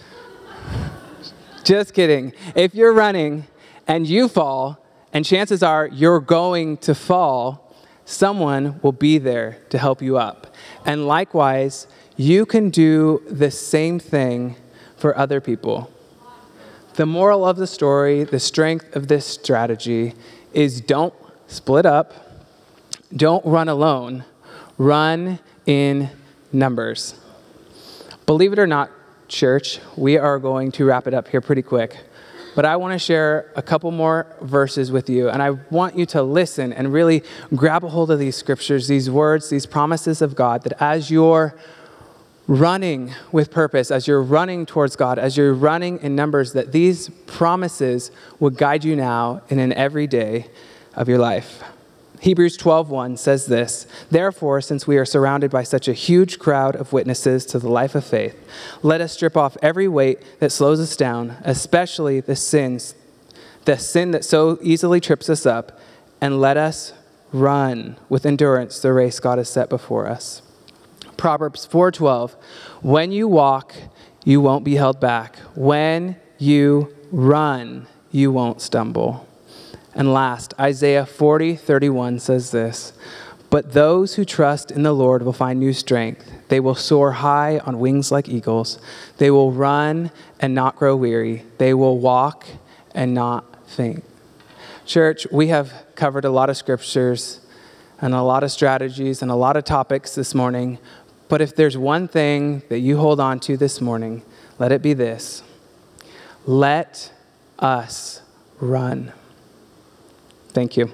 Just 1.64 1.94
kidding. 1.94 2.32
If 2.54 2.74
you're 2.74 2.92
running 2.92 3.46
and 3.86 4.06
you 4.06 4.28
fall, 4.28 4.78
and 5.12 5.24
chances 5.24 5.62
are 5.62 5.86
you're 5.86 6.20
going 6.20 6.76
to 6.78 6.94
fall, 6.94 7.74
someone 8.04 8.80
will 8.82 8.92
be 8.92 9.18
there 9.18 9.58
to 9.70 9.78
help 9.78 10.02
you 10.02 10.18
up. 10.18 10.54
And 10.84 11.06
likewise, 11.06 11.86
you 12.16 12.44
can 12.44 12.70
do 12.70 13.22
the 13.28 13.50
same 13.50 13.98
thing 13.98 14.56
for 14.96 15.16
other 15.16 15.40
people. 15.40 15.90
The 16.94 17.06
moral 17.06 17.44
of 17.44 17.56
the 17.56 17.66
story, 17.66 18.24
the 18.24 18.38
strength 18.38 18.94
of 18.94 19.08
this 19.08 19.26
strategy 19.26 20.14
is 20.52 20.80
don't 20.80 21.14
split 21.46 21.86
up, 21.86 22.14
don't 23.14 23.44
run 23.44 23.68
alone, 23.68 24.24
run 24.78 25.38
in 25.66 26.10
numbers. 26.52 27.14
Believe 28.26 28.54
it 28.54 28.58
or 28.58 28.66
not, 28.66 28.90
church, 29.28 29.80
we 29.96 30.16
are 30.16 30.38
going 30.38 30.72
to 30.72 30.86
wrap 30.86 31.06
it 31.06 31.12
up 31.12 31.28
here 31.28 31.42
pretty 31.42 31.60
quick. 31.60 31.98
But 32.54 32.64
I 32.64 32.76
want 32.76 32.92
to 32.92 32.98
share 32.98 33.52
a 33.54 33.60
couple 33.60 33.90
more 33.90 34.26
verses 34.40 34.90
with 34.90 35.10
you, 35.10 35.28
and 35.28 35.42
I 35.42 35.50
want 35.50 35.98
you 35.98 36.06
to 36.06 36.22
listen 36.22 36.72
and 36.72 36.90
really 36.92 37.22
grab 37.54 37.84
a 37.84 37.88
hold 37.88 38.10
of 38.10 38.18
these 38.18 38.36
scriptures, 38.36 38.88
these 38.88 39.10
words, 39.10 39.50
these 39.50 39.66
promises 39.66 40.22
of 40.22 40.34
God, 40.34 40.62
that 40.62 40.80
as 40.80 41.10
you're 41.10 41.54
running 42.46 43.12
with 43.32 43.50
purpose, 43.50 43.90
as 43.90 44.06
you're 44.06 44.22
running 44.22 44.64
towards 44.64 44.96
God, 44.96 45.18
as 45.18 45.36
you're 45.36 45.52
running 45.52 45.98
in 45.98 46.14
numbers, 46.14 46.52
that 46.52 46.72
these 46.72 47.10
promises 47.26 48.10
will 48.38 48.50
guide 48.50 48.84
you 48.84 48.96
now 48.96 49.42
in 49.50 49.58
an 49.58 49.72
everyday 49.72 50.46
of 50.94 51.08
your 51.08 51.18
life. 51.18 51.62
Hebrews 52.24 52.56
12:1 52.56 53.18
says 53.18 53.44
this, 53.44 53.86
"Therefore, 54.10 54.62
since 54.62 54.86
we 54.86 54.96
are 54.96 55.04
surrounded 55.04 55.50
by 55.50 55.62
such 55.62 55.88
a 55.88 55.92
huge 55.92 56.38
crowd 56.38 56.74
of 56.74 56.90
witnesses 56.90 57.44
to 57.44 57.58
the 57.58 57.68
life 57.68 57.94
of 57.94 58.02
faith, 58.02 58.34
let 58.82 59.02
us 59.02 59.12
strip 59.12 59.36
off 59.36 59.58
every 59.60 59.88
weight 59.88 60.20
that 60.40 60.50
slows 60.50 60.80
us 60.80 60.96
down, 60.96 61.36
especially 61.44 62.20
the 62.20 62.34
sins, 62.34 62.94
the 63.66 63.76
sin 63.76 64.12
that 64.12 64.24
so 64.24 64.58
easily 64.62 65.00
trips 65.00 65.28
us 65.28 65.44
up, 65.44 65.78
and 66.18 66.40
let 66.40 66.56
us 66.56 66.94
run 67.30 67.96
with 68.08 68.24
endurance 68.24 68.78
the 68.78 68.94
race 68.94 69.20
God 69.20 69.36
has 69.36 69.50
set 69.50 69.68
before 69.68 70.08
us." 70.08 70.40
Proverbs 71.18 71.66
4:12, 71.66 72.36
"When 72.80 73.12
you 73.12 73.28
walk, 73.28 73.74
you 74.24 74.40
won't 74.40 74.64
be 74.64 74.76
held 74.76 74.98
back. 74.98 75.36
When 75.54 76.16
you 76.38 76.88
run, 77.12 77.86
you 78.10 78.32
won't 78.32 78.62
stumble." 78.62 79.26
And 79.94 80.12
last, 80.12 80.54
Isaiah 80.58 81.06
40, 81.06 81.56
31 81.56 82.18
says 82.18 82.50
this 82.50 82.92
But 83.50 83.72
those 83.72 84.16
who 84.16 84.24
trust 84.24 84.70
in 84.70 84.82
the 84.82 84.92
Lord 84.92 85.22
will 85.22 85.32
find 85.32 85.60
new 85.60 85.72
strength. 85.72 86.30
They 86.48 86.60
will 86.60 86.74
soar 86.74 87.12
high 87.12 87.58
on 87.60 87.78
wings 87.78 88.10
like 88.10 88.28
eagles. 88.28 88.78
They 89.18 89.30
will 89.30 89.52
run 89.52 90.10
and 90.40 90.54
not 90.54 90.76
grow 90.76 90.96
weary. 90.96 91.44
They 91.58 91.74
will 91.74 91.98
walk 91.98 92.46
and 92.94 93.14
not 93.14 93.68
faint. 93.68 94.04
Church, 94.84 95.26
we 95.32 95.48
have 95.48 95.72
covered 95.94 96.24
a 96.24 96.30
lot 96.30 96.50
of 96.50 96.56
scriptures 96.56 97.40
and 98.00 98.14
a 98.14 98.22
lot 98.22 98.44
of 98.44 98.50
strategies 98.50 99.22
and 99.22 99.30
a 99.30 99.34
lot 99.36 99.56
of 99.56 99.64
topics 99.64 100.14
this 100.14 100.34
morning. 100.34 100.78
But 101.28 101.40
if 101.40 101.56
there's 101.56 101.78
one 101.78 102.06
thing 102.06 102.62
that 102.68 102.80
you 102.80 102.98
hold 102.98 103.18
on 103.18 103.40
to 103.40 103.56
this 103.56 103.80
morning, 103.80 104.22
let 104.58 104.72
it 104.72 104.82
be 104.82 104.94
this 104.94 105.42
let 106.46 107.12
us 107.58 108.20
run. 108.60 109.12
Thank 110.54 110.76
you. 110.76 110.88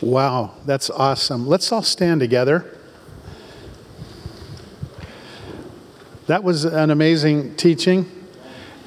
Wow, 0.00 0.54
that's 0.64 0.88
awesome. 0.88 1.46
Let's 1.46 1.70
all 1.70 1.82
stand 1.82 2.20
together. 2.20 2.78
That 6.28 6.42
was 6.42 6.64
an 6.64 6.90
amazing 6.90 7.56
teaching. 7.56 8.10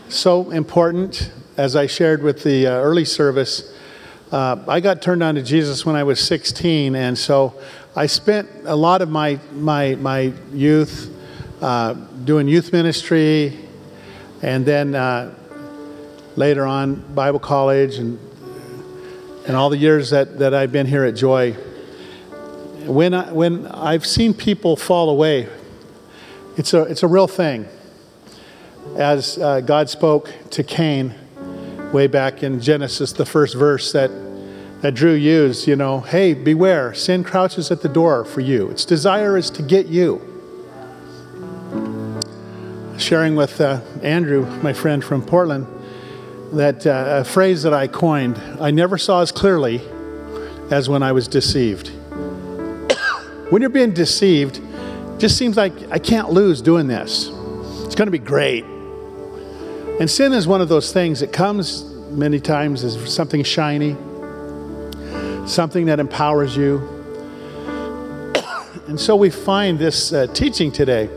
So 0.09 0.49
important. 0.49 1.31
As 1.55 1.75
I 1.75 1.85
shared 1.85 2.23
with 2.23 2.41
the 2.41 2.65
uh, 2.65 2.71
early 2.71 3.05
service, 3.05 3.71
uh, 4.31 4.63
I 4.67 4.79
got 4.79 5.03
turned 5.03 5.21
on 5.21 5.35
to 5.35 5.43
Jesus 5.43 5.85
when 5.85 5.95
I 5.95 6.03
was 6.03 6.19
16, 6.19 6.95
and 6.95 7.15
so 7.15 7.53
I 7.95 8.07
spent 8.07 8.49
a 8.65 8.75
lot 8.75 9.03
of 9.03 9.09
my, 9.09 9.39
my, 9.51 9.93
my 9.93 10.33
youth 10.51 11.15
uh, 11.61 11.93
doing 11.93 12.47
youth 12.47 12.73
ministry, 12.73 13.59
and 14.41 14.65
then 14.65 14.95
uh, 14.95 15.35
later 16.35 16.65
on, 16.65 16.95
Bible 17.13 17.37
college, 17.37 17.97
and, 17.97 18.17
and 19.45 19.55
all 19.55 19.69
the 19.69 19.77
years 19.77 20.09
that, 20.09 20.39
that 20.39 20.55
I've 20.55 20.71
been 20.71 20.87
here 20.87 21.03
at 21.03 21.13
Joy. 21.13 21.51
When, 22.87 23.13
I, 23.13 23.31
when 23.31 23.67
I've 23.67 24.07
seen 24.07 24.33
people 24.33 24.75
fall 24.75 25.11
away, 25.11 25.47
it's 26.57 26.73
a, 26.73 26.81
it's 26.85 27.03
a 27.03 27.07
real 27.07 27.27
thing. 27.27 27.67
As 28.95 29.37
uh, 29.37 29.61
God 29.61 29.87
spoke 29.87 30.33
to 30.49 30.63
Cain 30.63 31.13
way 31.93 32.07
back 32.07 32.41
in 32.41 32.59
Genesis, 32.59 33.13
the 33.13 33.25
first 33.25 33.53
verse 33.53 33.91
that 33.91 34.09
that 34.83 34.93
Drew 34.95 35.13
used, 35.13 35.65
you 35.65 35.77
know, 35.77 36.01
hey, 36.01 36.33
beware, 36.33 36.93
sin 36.93 37.23
crouches 37.23 37.71
at 37.71 37.81
the 37.81 37.87
door 37.87 38.25
for 38.25 38.41
you. 38.41 38.67
Its 38.69 38.83
desire 38.83 39.37
is 39.37 39.49
to 39.51 39.63
get 39.63 39.85
you. 39.85 40.21
Sharing 42.97 43.37
with 43.37 43.61
uh, 43.61 43.79
Andrew, 44.01 44.45
my 44.61 44.73
friend 44.73 45.01
from 45.01 45.21
Portland, 45.25 45.67
that 46.51 46.85
uh, 46.85 47.21
a 47.21 47.23
phrase 47.23 47.63
that 47.63 47.73
I 47.73 47.87
coined 47.87 48.37
I 48.59 48.71
never 48.71 48.97
saw 48.97 49.21
as 49.21 49.31
clearly 49.31 49.81
as 50.69 50.89
when 50.89 51.01
I 51.01 51.13
was 51.13 51.29
deceived. 51.29 51.87
when 53.51 53.61
you're 53.61 53.69
being 53.69 53.93
deceived, 53.93 54.59
just 55.17 55.37
seems 55.37 55.55
like 55.55 55.71
I 55.91 55.97
can't 55.97 56.31
lose 56.31 56.61
doing 56.61 56.87
this. 56.87 57.29
It's 57.85 57.95
going 57.95 58.07
to 58.07 58.11
be 58.11 58.19
great. 58.19 58.65
And 60.01 60.11
sin 60.11 60.33
is 60.33 60.45
one 60.45 60.59
of 60.59 60.67
those 60.67 60.91
things 60.91 61.21
that 61.21 61.31
comes 61.31 61.85
many 62.11 62.41
times 62.41 62.83
as 62.83 63.13
something 63.13 63.43
shiny 63.43 63.95
something 65.45 65.85
that 65.85 65.99
empowers 65.99 66.55
you. 66.55 66.77
and 68.87 68.99
so 68.99 69.15
we 69.15 69.29
find 69.29 69.77
this 69.77 70.13
uh, 70.13 70.27
teaching 70.27 70.71
today. 70.71 71.09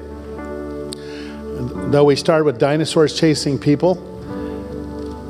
Though 1.90 2.04
we 2.04 2.16
started 2.16 2.44
with 2.44 2.58
dinosaurs 2.58 3.18
chasing 3.18 3.58
people, 3.58 3.94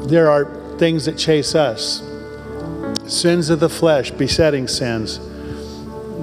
there 0.06 0.30
are 0.30 0.44
things 0.78 1.04
that 1.04 1.18
chase 1.18 1.54
us 1.54 2.02
sins 3.06 3.50
of 3.50 3.60
the 3.60 3.68
flesh, 3.68 4.10
besetting 4.10 4.66
sins, 4.66 5.18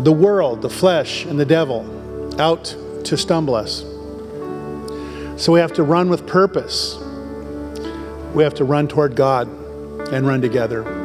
the 0.04 0.12
world, 0.12 0.62
the 0.62 0.70
flesh, 0.70 1.26
and 1.26 1.40
the 1.40 1.46
devil 1.46 2.42
out 2.42 2.76
to 3.06 3.16
stumble 3.16 3.56
us. 3.56 3.82
So 5.42 5.52
we 5.52 5.60
have 5.60 5.74
to 5.74 5.84
run 5.84 6.10
with 6.10 6.28
purpose. 6.28 6.98
We 8.34 8.44
have 8.44 8.54
to 8.56 8.66
run 8.66 8.88
toward 8.88 9.16
God 9.16 9.48
and 10.12 10.28
run 10.28 10.42
together. 10.42 11.03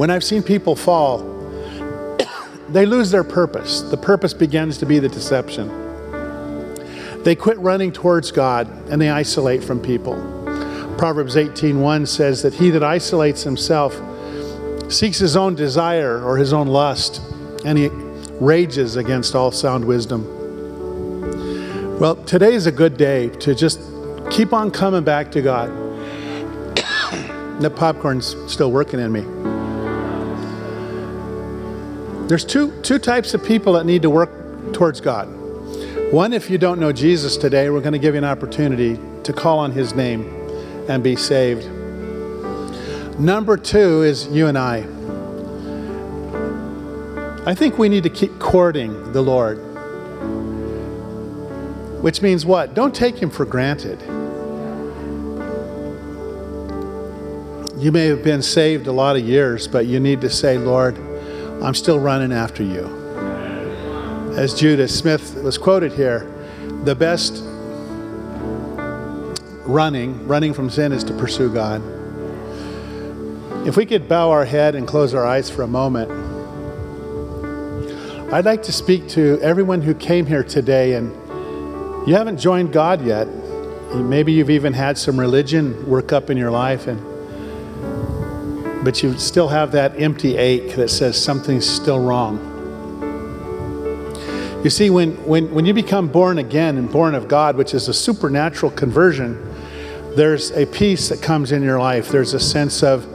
When 0.00 0.08
I've 0.08 0.24
seen 0.24 0.42
people 0.42 0.76
fall, 0.76 1.18
they 2.70 2.86
lose 2.86 3.10
their 3.10 3.22
purpose. 3.22 3.82
The 3.82 3.98
purpose 3.98 4.32
begins 4.32 4.78
to 4.78 4.86
be 4.86 4.98
the 4.98 5.10
deception. 5.10 5.68
They 7.22 7.34
quit 7.34 7.58
running 7.58 7.92
towards 7.92 8.32
God 8.32 8.66
and 8.90 8.98
they 8.98 9.10
isolate 9.10 9.62
from 9.62 9.78
people. 9.78 10.14
Proverbs 10.96 11.36
18:1 11.36 12.06
says 12.08 12.40
that 12.40 12.54
he 12.54 12.70
that 12.70 12.82
isolates 12.82 13.42
himself 13.42 13.94
seeks 14.90 15.18
his 15.18 15.36
own 15.36 15.54
desire 15.54 16.24
or 16.24 16.38
his 16.38 16.54
own 16.54 16.68
lust, 16.68 17.20
and 17.66 17.76
he 17.76 17.88
rages 18.40 18.96
against 18.96 19.34
all 19.34 19.52
sound 19.52 19.84
wisdom. 19.84 20.24
Well, 22.00 22.16
today 22.24 22.54
is 22.54 22.66
a 22.66 22.72
good 22.72 22.96
day 22.96 23.28
to 23.40 23.54
just 23.54 23.78
keep 24.30 24.54
on 24.54 24.70
coming 24.70 25.04
back 25.04 25.30
to 25.32 25.42
God. 25.42 25.68
the 27.60 27.70
popcorn's 27.76 28.34
still 28.50 28.72
working 28.72 28.98
in 28.98 29.12
me. 29.12 29.59
There's 32.30 32.44
two, 32.44 32.70
two 32.82 33.00
types 33.00 33.34
of 33.34 33.44
people 33.44 33.72
that 33.72 33.86
need 33.86 34.02
to 34.02 34.08
work 34.08 34.72
towards 34.72 35.00
God. 35.00 35.26
One, 36.12 36.32
if 36.32 36.48
you 36.48 36.58
don't 36.58 36.78
know 36.78 36.92
Jesus 36.92 37.36
today, 37.36 37.70
we're 37.70 37.80
going 37.80 37.92
to 37.92 37.98
give 37.98 38.14
you 38.14 38.18
an 38.18 38.24
opportunity 38.24 39.00
to 39.24 39.32
call 39.32 39.58
on 39.58 39.72
his 39.72 39.96
name 39.96 40.32
and 40.88 41.02
be 41.02 41.16
saved. 41.16 41.68
Number 43.18 43.56
two 43.56 44.04
is 44.04 44.28
you 44.28 44.46
and 44.46 44.56
I. 44.56 44.86
I 47.50 47.52
think 47.52 47.78
we 47.78 47.88
need 47.88 48.04
to 48.04 48.10
keep 48.10 48.38
courting 48.38 49.10
the 49.10 49.22
Lord. 49.22 49.56
Which 52.00 52.22
means 52.22 52.46
what? 52.46 52.74
Don't 52.74 52.94
take 52.94 53.18
him 53.18 53.30
for 53.30 53.44
granted. 53.44 54.00
You 57.82 57.90
may 57.90 58.06
have 58.06 58.22
been 58.22 58.42
saved 58.42 58.86
a 58.86 58.92
lot 58.92 59.16
of 59.16 59.22
years, 59.24 59.66
but 59.66 59.86
you 59.86 59.98
need 59.98 60.20
to 60.20 60.30
say, 60.30 60.56
Lord, 60.56 61.09
I'm 61.62 61.74
still 61.74 62.00
running 62.00 62.32
after 62.32 62.62
you. 62.62 62.86
As 64.36 64.54
Judah 64.54 64.88
Smith 64.88 65.34
was 65.42 65.58
quoted 65.58 65.92
here, 65.92 66.20
the 66.84 66.94
best 66.94 67.42
running, 69.66 70.26
running 70.26 70.54
from 70.54 70.70
sin, 70.70 70.92
is 70.92 71.04
to 71.04 71.12
pursue 71.12 71.52
God. 71.52 71.82
If 73.66 73.76
we 73.76 73.84
could 73.84 74.08
bow 74.08 74.30
our 74.30 74.46
head 74.46 74.74
and 74.74 74.88
close 74.88 75.12
our 75.12 75.26
eyes 75.26 75.50
for 75.50 75.62
a 75.62 75.66
moment, 75.66 76.10
I'd 78.32 78.46
like 78.46 78.62
to 78.62 78.72
speak 78.72 79.08
to 79.10 79.38
everyone 79.42 79.82
who 79.82 79.92
came 79.92 80.24
here 80.24 80.42
today 80.42 80.94
and 80.94 81.10
you 82.08 82.14
haven't 82.14 82.38
joined 82.38 82.72
God 82.72 83.04
yet. 83.04 83.26
Maybe 83.94 84.32
you've 84.32 84.48
even 84.48 84.72
had 84.72 84.96
some 84.96 85.20
religion 85.20 85.86
work 85.86 86.10
up 86.12 86.30
in 86.30 86.38
your 86.38 86.50
life 86.50 86.86
and 86.86 87.09
but 88.82 89.02
you 89.02 89.18
still 89.18 89.48
have 89.48 89.72
that 89.72 90.00
empty 90.00 90.36
ache 90.36 90.74
that 90.76 90.88
says 90.88 91.22
something's 91.22 91.68
still 91.68 92.00
wrong. 92.00 92.46
You 94.64 94.70
see, 94.70 94.90
when, 94.90 95.12
when, 95.26 95.54
when 95.54 95.64
you 95.64 95.72
become 95.72 96.08
born 96.08 96.38
again 96.38 96.76
and 96.76 96.90
born 96.90 97.14
of 97.14 97.28
God, 97.28 97.56
which 97.56 97.72
is 97.72 97.88
a 97.88 97.94
supernatural 97.94 98.72
conversion, 98.72 99.38
there's 100.16 100.50
a 100.50 100.66
peace 100.66 101.08
that 101.08 101.22
comes 101.22 101.52
in 101.52 101.62
your 101.62 101.78
life. 101.78 102.08
There's 102.08 102.34
a 102.34 102.40
sense 102.40 102.82
of 102.82 103.06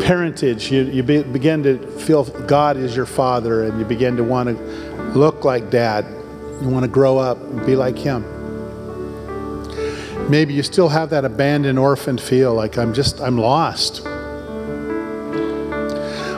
parentage. 0.00 0.70
You, 0.70 0.82
you 0.82 1.02
be, 1.02 1.22
begin 1.22 1.62
to 1.64 1.78
feel 1.98 2.24
God 2.24 2.76
is 2.76 2.94
your 2.94 3.06
father, 3.06 3.64
and 3.64 3.78
you 3.78 3.84
begin 3.84 4.16
to 4.16 4.24
want 4.24 4.48
to 4.48 4.54
look 5.16 5.44
like 5.44 5.70
dad. 5.70 6.04
You 6.62 6.68
want 6.68 6.84
to 6.84 6.90
grow 6.90 7.18
up 7.18 7.38
and 7.38 7.64
be 7.66 7.74
like 7.74 7.98
him. 7.98 8.24
Maybe 10.28 10.54
you 10.54 10.62
still 10.62 10.88
have 10.88 11.10
that 11.10 11.26
abandoned 11.26 11.78
orphan 11.78 12.16
feel 12.16 12.54
like 12.54 12.78
I'm 12.78 12.94
just, 12.94 13.20
I'm 13.20 13.36
lost. 13.36 14.02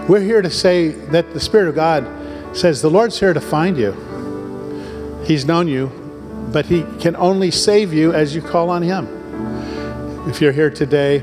We're 0.09 0.20
here 0.20 0.42
to 0.42 0.51
say 0.51 0.88
that 0.88 1.33
the 1.33 1.38
Spirit 1.38 1.68
of 1.68 1.77
God 1.77 2.05
says 2.57 2.83
the 2.83 2.90
Lord's 2.90 3.20
here 3.20 3.33
to 3.33 3.40
find 3.40 3.79
you. 3.79 3.92
He's 5.25 5.44
known 5.44 5.68
you, 5.68 5.87
but 6.53 6.66
He 6.66 6.83
can 6.99 7.14
only 7.14 7.53
save 7.53 7.92
you 7.92 8.12
as 8.12 8.35
you 8.35 8.42
call 8.42 8.70
on 8.70 8.83
Him. 8.83 9.07
If 10.29 10.40
you're 10.40 10.53
here 10.53 10.70
today 10.70 11.18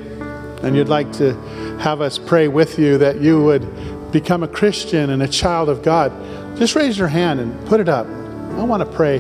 and 0.62 0.74
you'd 0.74 0.88
like 0.88 1.12
to 1.14 1.34
have 1.82 2.00
us 2.00 2.18
pray 2.18 2.48
with 2.48 2.80
you 2.80 2.98
that 2.98 3.20
you 3.20 3.44
would 3.44 4.12
become 4.14 4.42
a 4.42 4.48
Christian 4.48 5.10
and 5.10 5.22
a 5.22 5.28
child 5.28 5.68
of 5.68 5.84
God, 5.84 6.14
just 6.58 6.76
raise 6.76 6.98
your 6.98 7.10
hand 7.10 7.42
and 7.42 7.68
put 7.68 7.82
it 7.82 7.90
up. 7.90 8.08
I 8.08 8.64
want 8.64 8.90
to 8.90 8.96
pray. 8.96 9.20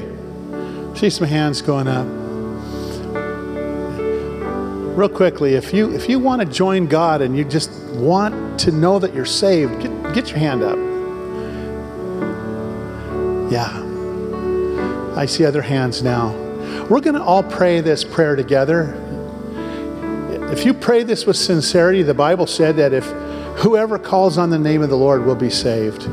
See 0.95 1.09
some 1.09 1.27
hands 1.27 1.61
going 1.61 1.89
up 1.89 2.22
real 4.95 5.09
quickly, 5.09 5.55
if 5.55 5.73
you 5.73 5.93
if 5.93 6.07
you 6.07 6.19
want 6.19 6.41
to 6.41 6.47
join 6.47 6.87
God 6.87 7.21
and 7.21 7.35
you 7.35 7.43
just 7.43 7.71
want 7.93 8.59
to 8.61 8.71
know 8.71 8.99
that 8.99 9.13
you're 9.13 9.25
saved, 9.25 9.81
get, 9.81 10.13
get 10.13 10.29
your 10.29 10.39
hand 10.39 10.63
up. 10.63 10.77
Yeah. 13.51 13.81
I 15.15 15.25
see 15.25 15.45
other 15.45 15.61
hands 15.61 16.01
now. 16.01 16.31
We're 16.89 17.01
going 17.01 17.15
to 17.15 17.23
all 17.23 17.43
pray 17.43 17.81
this 17.81 18.03
prayer 18.03 18.35
together. 18.35 18.99
If 20.51 20.65
you 20.65 20.73
pray 20.73 21.03
this 21.03 21.25
with 21.25 21.37
sincerity, 21.37 22.03
the 22.03 22.13
Bible 22.13 22.47
said 22.47 22.75
that 22.77 22.93
if 22.93 23.05
whoever 23.57 23.97
calls 23.99 24.37
on 24.37 24.49
the 24.49 24.59
name 24.59 24.81
of 24.81 24.89
the 24.89 24.97
Lord 24.97 25.25
will 25.25 25.35
be 25.35 25.49
saved. 25.49 26.07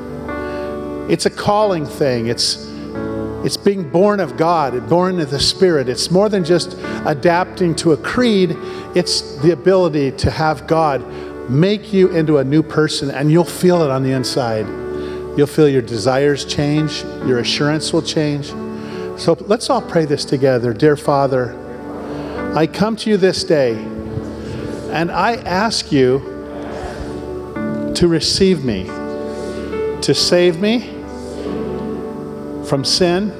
It's 1.10 1.26
a 1.26 1.30
calling 1.30 1.86
thing. 1.86 2.28
It's 2.28 2.69
it's 3.44 3.56
being 3.56 3.88
born 3.88 4.20
of 4.20 4.36
God, 4.36 4.88
born 4.88 5.18
of 5.18 5.30
the 5.30 5.40
Spirit. 5.40 5.88
It's 5.88 6.10
more 6.10 6.28
than 6.28 6.44
just 6.44 6.76
adapting 7.06 7.74
to 7.76 7.92
a 7.92 7.96
creed, 7.96 8.56
it's 8.94 9.36
the 9.36 9.52
ability 9.52 10.12
to 10.12 10.30
have 10.30 10.66
God 10.66 11.02
make 11.50 11.92
you 11.92 12.08
into 12.08 12.38
a 12.38 12.44
new 12.44 12.62
person, 12.62 13.10
and 13.10 13.30
you'll 13.30 13.44
feel 13.44 13.82
it 13.82 13.90
on 13.90 14.02
the 14.02 14.12
inside. 14.12 14.66
You'll 15.36 15.46
feel 15.46 15.68
your 15.68 15.82
desires 15.82 16.44
change, 16.44 17.02
your 17.26 17.38
assurance 17.38 17.92
will 17.92 18.02
change. 18.02 18.48
So 19.18 19.36
let's 19.40 19.68
all 19.68 19.82
pray 19.82 20.04
this 20.04 20.24
together. 20.24 20.72
Dear 20.72 20.96
Father, 20.96 21.56
I 22.54 22.66
come 22.66 22.94
to 22.96 23.10
you 23.10 23.16
this 23.16 23.42
day, 23.42 23.72
and 24.92 25.10
I 25.10 25.36
ask 25.36 25.90
you 25.90 26.20
to 27.94 28.06
receive 28.06 28.64
me, 28.64 28.84
to 30.02 30.14
save 30.14 30.60
me 30.60 30.99
from 32.70 32.84
sin, 32.84 33.32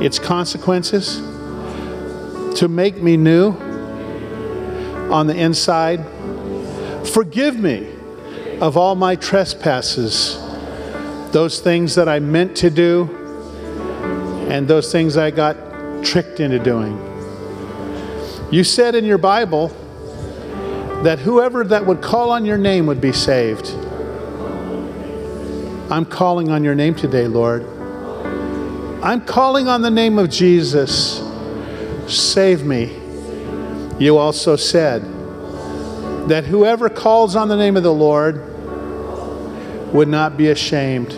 its 0.00 0.20
consequences, 0.20 1.16
to 2.56 2.68
make 2.68 3.02
me 3.02 3.16
new 3.16 3.50
on 5.10 5.26
the 5.26 5.34
inside. 5.34 5.98
Forgive 7.08 7.58
me 7.58 7.92
of 8.60 8.76
all 8.76 8.94
my 8.94 9.16
trespasses, 9.16 10.38
those 11.32 11.58
things 11.58 11.96
that 11.96 12.08
I 12.08 12.20
meant 12.20 12.56
to 12.58 12.70
do, 12.70 13.10
and 14.48 14.68
those 14.68 14.92
things 14.92 15.16
I 15.16 15.32
got 15.32 15.56
tricked 16.04 16.38
into 16.38 16.60
doing. 16.60 16.96
You 18.52 18.62
said 18.62 18.94
in 18.94 19.04
your 19.04 19.18
Bible 19.18 19.66
that 21.02 21.18
whoever 21.18 21.64
that 21.64 21.84
would 21.84 22.02
call 22.02 22.30
on 22.30 22.44
your 22.44 22.56
name 22.56 22.86
would 22.86 23.00
be 23.00 23.10
saved. 23.12 23.66
I'm 25.90 26.04
calling 26.04 26.50
on 26.52 26.62
your 26.62 26.76
name 26.76 26.94
today, 26.94 27.26
Lord. 27.26 27.77
I'm 29.00 29.24
calling 29.24 29.68
on 29.68 29.80
the 29.80 29.92
name 29.92 30.18
of 30.18 30.28
Jesus. 30.28 31.22
Save 32.08 32.64
me. 32.64 32.96
You 34.00 34.16
also 34.16 34.56
said 34.56 35.02
that 36.28 36.44
whoever 36.44 36.88
calls 36.88 37.36
on 37.36 37.46
the 37.48 37.56
name 37.56 37.76
of 37.76 37.84
the 37.84 37.94
Lord 37.94 38.42
would 39.92 40.08
not 40.08 40.36
be 40.36 40.48
ashamed. 40.48 41.12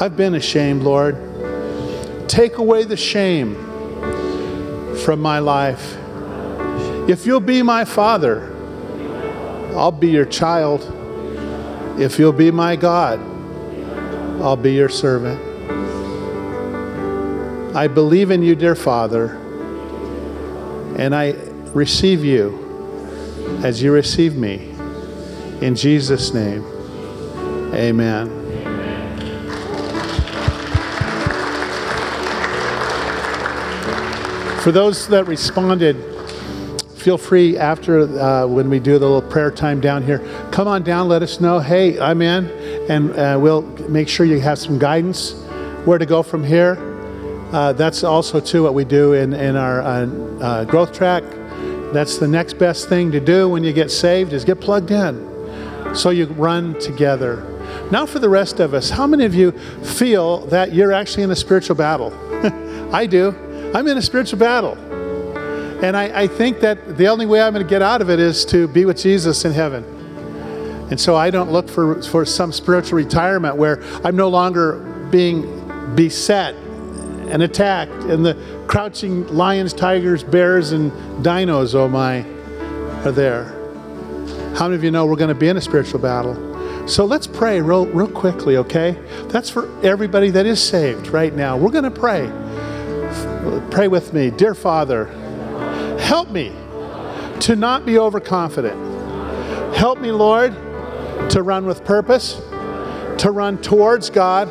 I've 0.00 0.16
been 0.16 0.34
ashamed, 0.34 0.82
Lord. 0.82 1.16
Take 2.28 2.58
away 2.58 2.82
the 2.82 2.96
shame 2.96 3.54
from 5.04 5.20
my 5.20 5.38
life. 5.38 5.96
If 7.08 7.24
you'll 7.24 7.38
be 7.38 7.62
my 7.62 7.84
father, 7.84 8.52
I'll 9.76 9.92
be 9.92 10.08
your 10.08 10.26
child. 10.26 10.82
If 12.00 12.18
you'll 12.18 12.32
be 12.32 12.50
my 12.50 12.74
God, 12.74 13.20
I'll 14.42 14.56
be 14.56 14.72
your 14.72 14.88
servant. 14.88 15.47
I 17.78 17.86
believe 17.86 18.32
in 18.32 18.42
you, 18.42 18.56
dear 18.56 18.74
Father, 18.74 19.36
and 20.96 21.14
I 21.14 21.36
receive 21.72 22.24
you 22.24 22.58
as 23.62 23.80
you 23.80 23.92
receive 23.92 24.34
me. 24.34 24.74
In 25.60 25.76
Jesus' 25.76 26.34
name, 26.34 26.64
amen. 27.72 28.30
For 34.62 34.72
those 34.72 35.06
that 35.06 35.28
responded, 35.28 35.94
feel 36.96 37.16
free 37.16 37.56
after 37.56 38.00
uh, 38.00 38.44
when 38.48 38.68
we 38.68 38.80
do 38.80 38.98
the 38.98 39.08
little 39.08 39.22
prayer 39.22 39.52
time 39.52 39.80
down 39.80 40.02
here, 40.02 40.18
come 40.50 40.66
on 40.66 40.82
down, 40.82 41.06
let 41.06 41.22
us 41.22 41.40
know, 41.40 41.60
hey, 41.60 42.00
I'm 42.00 42.22
in, 42.22 42.50
and 42.90 43.12
uh, 43.12 43.38
we'll 43.40 43.62
make 43.88 44.08
sure 44.08 44.26
you 44.26 44.40
have 44.40 44.58
some 44.58 44.80
guidance 44.80 45.34
where 45.84 45.98
to 45.98 46.06
go 46.06 46.24
from 46.24 46.42
here. 46.42 46.97
Uh, 47.52 47.72
that's 47.72 48.04
also 48.04 48.40
too 48.40 48.62
what 48.62 48.74
we 48.74 48.84
do 48.84 49.14
in, 49.14 49.32
in 49.32 49.56
our 49.56 49.80
uh, 49.80 50.06
uh, 50.40 50.64
growth 50.64 50.92
track. 50.92 51.24
That's 51.94 52.18
the 52.18 52.28
next 52.28 52.58
best 52.58 52.90
thing 52.90 53.10
to 53.12 53.20
do 53.20 53.48
when 53.48 53.64
you 53.64 53.72
get 53.72 53.90
saved 53.90 54.34
is 54.34 54.44
get 54.44 54.60
plugged 54.60 54.90
in. 54.90 55.26
So 55.94 56.10
you 56.10 56.26
run 56.26 56.78
together. 56.78 57.42
Now 57.90 58.04
for 58.04 58.18
the 58.18 58.28
rest 58.28 58.60
of 58.60 58.74
us, 58.74 58.90
how 58.90 59.06
many 59.06 59.24
of 59.24 59.34
you 59.34 59.52
feel 59.52 60.44
that 60.48 60.74
you're 60.74 60.92
actually 60.92 61.22
in 61.22 61.30
a 61.30 61.36
spiritual 61.36 61.74
battle? 61.74 62.12
I 62.92 63.06
do. 63.06 63.34
I'm 63.74 63.88
in 63.88 63.96
a 63.96 64.02
spiritual 64.02 64.38
battle. 64.38 64.76
And 65.82 65.96
I, 65.96 66.22
I 66.22 66.26
think 66.26 66.60
that 66.60 66.98
the 66.98 67.08
only 67.08 67.24
way 67.24 67.40
I'm 67.40 67.54
going 67.54 67.64
to 67.64 67.70
get 67.70 67.80
out 67.80 68.02
of 68.02 68.10
it 68.10 68.20
is 68.20 68.44
to 68.46 68.68
be 68.68 68.84
with 68.84 68.98
Jesus 68.98 69.46
in 69.46 69.52
heaven. 69.52 69.84
And 70.90 71.00
so 71.00 71.16
I 71.16 71.30
don't 71.30 71.50
look 71.50 71.70
for, 71.70 72.02
for 72.02 72.26
some 72.26 72.52
spiritual 72.52 72.98
retirement 72.98 73.56
where 73.56 73.82
I'm 74.04 74.16
no 74.16 74.28
longer 74.28 75.08
being 75.10 75.94
beset 75.94 76.54
and 77.30 77.42
attacked, 77.42 77.92
and 78.04 78.24
the 78.24 78.34
crouching 78.66 79.26
lions, 79.28 79.72
tigers, 79.72 80.24
bears, 80.24 80.72
and 80.72 80.90
dinos, 81.24 81.74
oh 81.74 81.88
my, 81.88 82.24
are 83.04 83.12
there. 83.12 83.54
How 84.56 84.66
many 84.66 84.74
of 84.76 84.84
you 84.84 84.90
know 84.90 85.06
we're 85.06 85.16
going 85.16 85.28
to 85.28 85.34
be 85.34 85.48
in 85.48 85.56
a 85.56 85.60
spiritual 85.60 86.00
battle? 86.00 86.88
So 86.88 87.04
let's 87.04 87.26
pray 87.26 87.60
real, 87.60 87.86
real 87.86 88.08
quickly, 88.08 88.56
okay? 88.56 88.98
That's 89.28 89.50
for 89.50 89.68
everybody 89.84 90.30
that 90.30 90.46
is 90.46 90.62
saved 90.62 91.08
right 91.08 91.34
now. 91.34 91.56
We're 91.56 91.70
going 91.70 91.84
to 91.84 91.90
pray. 91.90 92.30
Pray 93.70 93.88
with 93.88 94.14
me. 94.14 94.30
Dear 94.30 94.54
Father, 94.54 95.06
help 96.00 96.30
me 96.30 96.52
to 97.40 97.54
not 97.56 97.84
be 97.84 97.98
overconfident. 97.98 99.76
Help 99.76 100.00
me, 100.00 100.10
Lord, 100.10 100.54
to 101.30 101.42
run 101.42 101.66
with 101.66 101.84
purpose, 101.84 102.40
to 103.18 103.30
run 103.30 103.58
towards 103.58 104.10
God, 104.10 104.48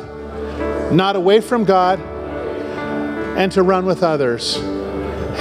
not 0.92 1.16
away 1.16 1.40
from 1.40 1.64
God, 1.64 1.98
and 3.38 3.50
to 3.52 3.62
run 3.62 3.86
with 3.86 4.02
others. 4.02 4.56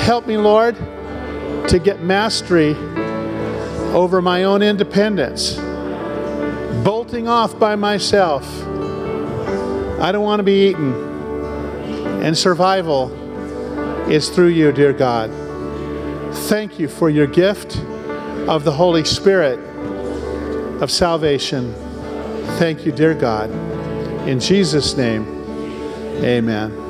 Help 0.05 0.25
me, 0.25 0.38
Lord, 0.38 0.75
to 1.67 1.81
get 1.83 2.01
mastery 2.01 2.75
over 3.93 4.21
my 4.21 4.45
own 4.45 4.62
independence 4.62 5.60
bolting 6.88 7.27
off 7.27 7.60
by 7.60 7.75
myself. 7.75 8.45
I 9.99 10.12
don't 10.13 10.23
want 10.23 10.39
to 10.39 10.43
be 10.43 10.69
eaten. 10.69 10.93
And 12.23 12.38
survival 12.38 13.12
is 14.10 14.29
through 14.29 14.49
you, 14.49 14.71
dear 14.71 14.93
God. 14.93 15.29
Thank 16.47 16.79
you 16.79 16.88
for 16.88 17.10
your 17.10 17.27
gift 17.27 17.77
of 18.47 18.63
the 18.63 18.71
Holy 18.71 19.03
Spirit 19.03 19.60
of 20.81 20.89
salvation. 20.89 21.73
Thank 22.57 22.86
you, 22.86 22.93
dear 22.93 23.13
God. 23.13 23.49
In 24.25 24.39
Jesus' 24.39 24.95
name, 24.95 25.25
amen. 26.23 26.87